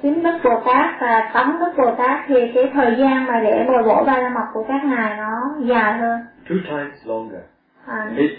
[0.01, 3.65] chính đức Bồ Tát và tấm đức Bồ Tát thì cái thời gian mà để
[3.67, 6.19] bồi bổ ba la mật của các ngài nó dài hơn.
[6.49, 7.41] Two times longer.
[7.87, 8.31] À, Eight,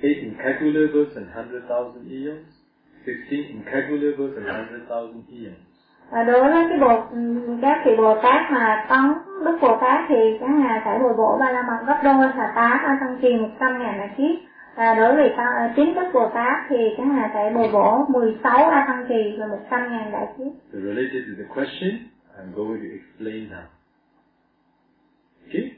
[0.00, 2.46] eight incalculables and hundred thousand eons.
[3.06, 5.58] Sixteen incalculables and hundred thousand eons.
[6.10, 7.02] và đối với cái bồ
[7.62, 9.12] các vị Bồ Tát mà tấn
[9.44, 12.52] đức Bồ Tát thì các ngài phải bồi bổ ba la mật gấp đôi là
[12.54, 16.06] tám ở tăng trì một trăm ngàn đại kiếp và đối với ta- chính đức
[16.14, 20.12] Bồ Tát thì các ngài phải bồi bổ 16 a tăng trì và 100 ngàn
[20.12, 20.52] đại kiếp.
[20.72, 21.90] So related to the question,
[22.38, 23.66] I'm going to explain now.
[25.46, 25.70] Okay?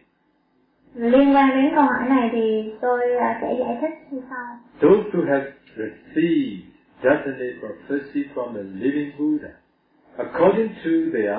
[0.94, 4.58] Liên quan đến câu hỏi này thì tôi à, sẽ giải thích như sau.
[4.80, 6.62] Those who have received
[7.02, 9.48] definite prophecy from the living Buddha,
[10.16, 11.38] according to their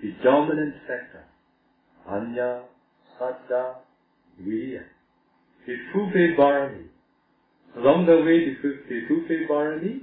[0.00, 1.22] predominant factor,
[2.06, 2.60] Anya,
[3.18, 3.72] Saddha,
[4.38, 4.80] Viriya,
[5.68, 6.84] the fulfill Barani.
[7.76, 10.00] Along the way to fu- to fulfill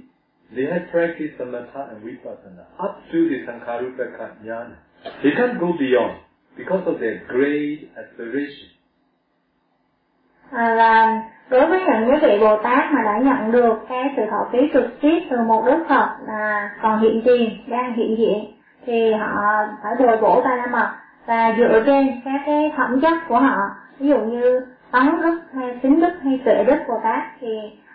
[0.54, 4.04] they have practiced Samatha and Vipassana up to the Sankarupa
[4.44, 4.76] Jnana.
[5.22, 6.22] They can't go beyond
[6.56, 8.68] because of their great aspiration.
[10.50, 14.22] À, là đối với những quý vị Bồ Tát mà đã nhận được cái sự
[14.30, 18.52] thọ ký trực tiếp từ một Đức Phật là còn hiện tiền, đang hiện diện
[18.86, 20.88] thì họ phải bồi bổ ba la mật
[21.26, 23.56] và dựa trên các cái phẩm chất của họ
[23.98, 24.60] ví dụ như
[24.92, 27.48] tấn đức hay tính đức hay tuệ đức Bồ Tát thì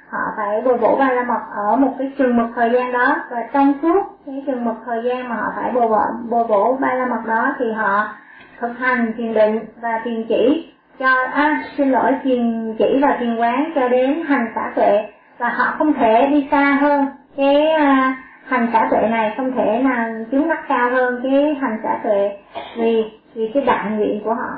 [0.09, 3.15] họ phải bồi bổ ba la mật ở một cái chừng mực thời gian đó
[3.31, 6.77] và trong suốt cái chừng mực thời gian mà họ phải bồi bổ, bồi bổ
[6.81, 8.13] ba la mật đó thì họ
[8.59, 13.35] thực hành thiền định và thiền chỉ cho à, xin lỗi thiền chỉ và thiền
[13.35, 17.05] quán cho đến hành xả tuệ và họ không thể đi xa hơn
[17.37, 18.15] cái à,
[18.45, 22.37] hành xả tuệ này không thể nào chứng đắc cao hơn cái hành xả tuệ
[22.77, 24.51] vì vì cái đại nguyện của họ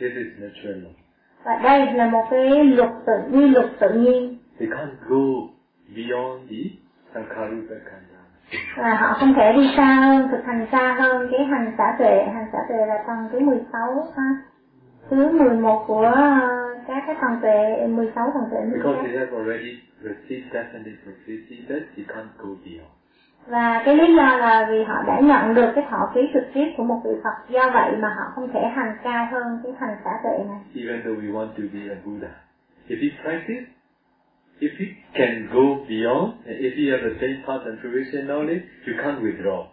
[0.00, 0.99] This is natural
[1.44, 5.48] và đây là một cái luật tự quy luật tự nhiên They can't go
[5.96, 6.70] beyond the
[7.14, 8.20] Sankarupa Jnana.
[8.76, 12.24] và họ không thể đi xa hơn thực hành xa hơn cái hành xả tuệ
[12.34, 14.36] hành xả tuệ là tầng thứ 16 ha
[15.10, 16.40] thứ 11 của ờ,
[16.88, 21.82] các cái tầng tuệ 16 tầng tuệ Because they have already received definite prophecy that
[21.96, 22.90] they can't go beyond.
[23.46, 26.66] Và cái lý do là vì họ đã nhận được cái thọ ký trực tiếp
[26.76, 29.96] của một vị Phật do vậy mà họ không thể hành cao hơn cái hành
[30.04, 32.28] xả tuệ này Even though we want to be a Buddha.
[32.88, 33.64] If you practice,
[34.60, 38.62] if you can go beyond, and if you have the same path and fruition knowledge,
[38.86, 39.64] you can't withdraw.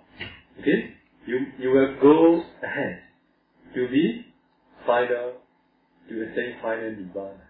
[0.59, 0.79] Okay?
[1.27, 2.93] You, you will go ahead
[3.75, 4.25] to be
[4.85, 5.31] final,
[6.09, 7.43] to attain final Nibbana.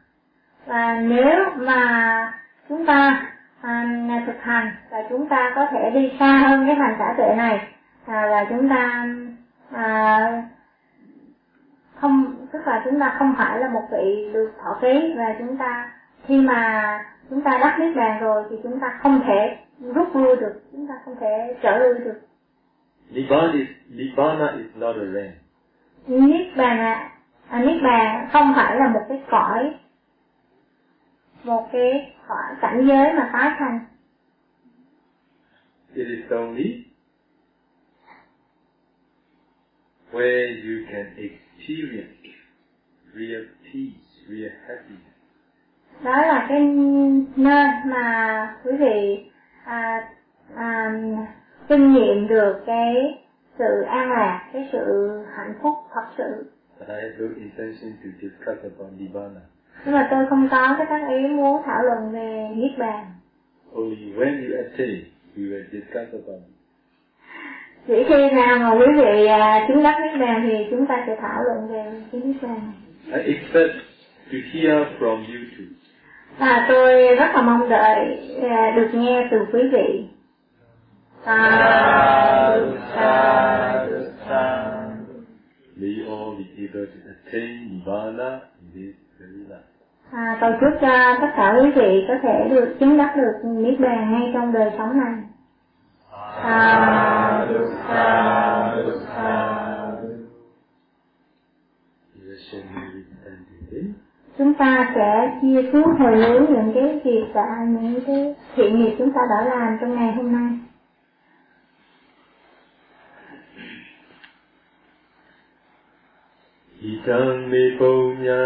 [0.66, 2.34] và nếu mà
[2.70, 3.32] chúng ta
[3.62, 3.86] à,
[4.26, 7.68] thực hành và chúng ta có thể đi xa hơn cái hành xả tuệ này.
[8.06, 9.06] À, là chúng ta
[9.72, 10.44] à,
[11.96, 15.58] không tức là chúng ta không phải là một vị được thọ ký và chúng
[15.58, 15.92] ta
[16.26, 17.00] khi mà
[17.30, 20.88] chúng ta đắc niết bàn rồi thì chúng ta không thể rút lui được chúng
[20.88, 22.22] ta không thể trở lui được.
[23.10, 25.34] Nibbana is, Nibbana is not a rank.
[26.08, 27.10] niết bàn là
[27.50, 29.74] à, niết bàn không phải là một cái cõi
[31.44, 32.14] một cái
[32.62, 33.80] cảnh giới mà tái thành
[35.96, 36.86] It is only
[40.12, 42.14] where you can experience
[43.14, 45.14] real peace, real happiness.
[46.04, 46.62] đó là cái
[47.36, 49.30] nơi mà quý vị
[49.66, 50.10] à,
[50.56, 50.92] à,
[51.70, 52.96] kinh nghiệm được cái
[53.58, 58.10] sự an lạc cái sự hạnh phúc thật sự But I have no intention to
[58.22, 59.42] discuss about Nibbana.
[59.88, 63.06] Nhưng mà tôi không có cái tác ý muốn thảo luận về niết bàn
[63.76, 65.04] Only when you attain,
[65.38, 66.54] we will discuss about it.
[67.88, 71.16] chỉ khi nào mà quý vị à, chứng đắc niết bàn thì chúng ta sẽ
[71.22, 72.72] thảo luận về cái niết bàn
[73.06, 73.74] I expect
[74.32, 75.66] to hear from you too.
[76.40, 78.20] và tôi rất là mong đợi
[78.50, 80.08] à, được nghe từ quý vị
[81.26, 81.32] du.
[85.80, 89.77] May all be able to attain Nibbana in this very life.
[90.12, 93.80] À, cầu chúc cho tất cả quý vị có thể được chứng đắc được niết
[93.80, 95.14] bàn ngay trong đời sống này.
[102.52, 103.98] Today.
[104.38, 108.96] Chúng ta sẽ chia xuống hồi hướng những cái việc đã những cái thiện nghiệp
[108.98, 110.67] chúng ta đã làm trong ngày hôm nay.
[117.06, 117.92] တံမေပု
[118.26, 118.44] ညံ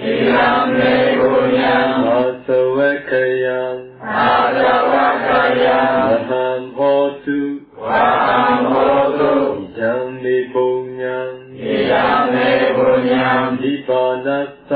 [0.00, 1.74] ဣတံမေပုညံ
[2.04, 2.78] သာသဝ
[3.10, 3.12] က
[3.44, 3.60] ယံ
[4.02, 4.60] သာသ
[4.90, 4.92] ဝ
[5.26, 5.28] က
[5.62, 6.46] ယံဝဟံ
[6.76, 7.40] ဟောတု
[7.82, 7.88] ဝ
[8.26, 10.66] ဟံဟောတုဣတံမေပု
[11.00, 11.18] ညံ
[11.58, 13.28] ဣတံမေပုညံ
[13.60, 14.28] ဒီပါဒ
[14.70, 14.72] သ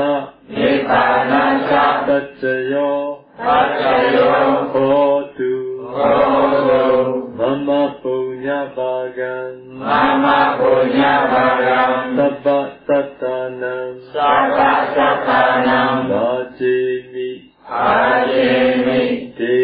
[0.55, 1.33] ဒီပါဒ
[2.07, 2.43] သတ္တ
[2.73, 2.99] ယော
[3.45, 3.81] တတ္တ
[4.15, 5.51] ယောဟောတု
[5.95, 6.40] ဟော
[7.51, 19.59] Mama Punya Bhagan Mama Punya Bhagan Sabba Satanam Sabba Satanam Bhajimi Bhajimi Te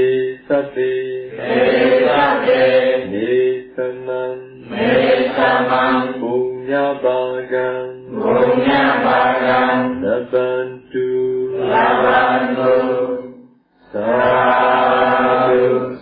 [0.51, 0.95] Sabe
[1.31, 1.63] Te
[2.03, 2.67] Sabe
[3.07, 4.35] Nisamam
[4.67, 11.07] Nisamam Punya Bhagan Punya Bhagan Sabantu
[11.55, 12.75] Sabantu
[13.95, 15.96] Sadhu.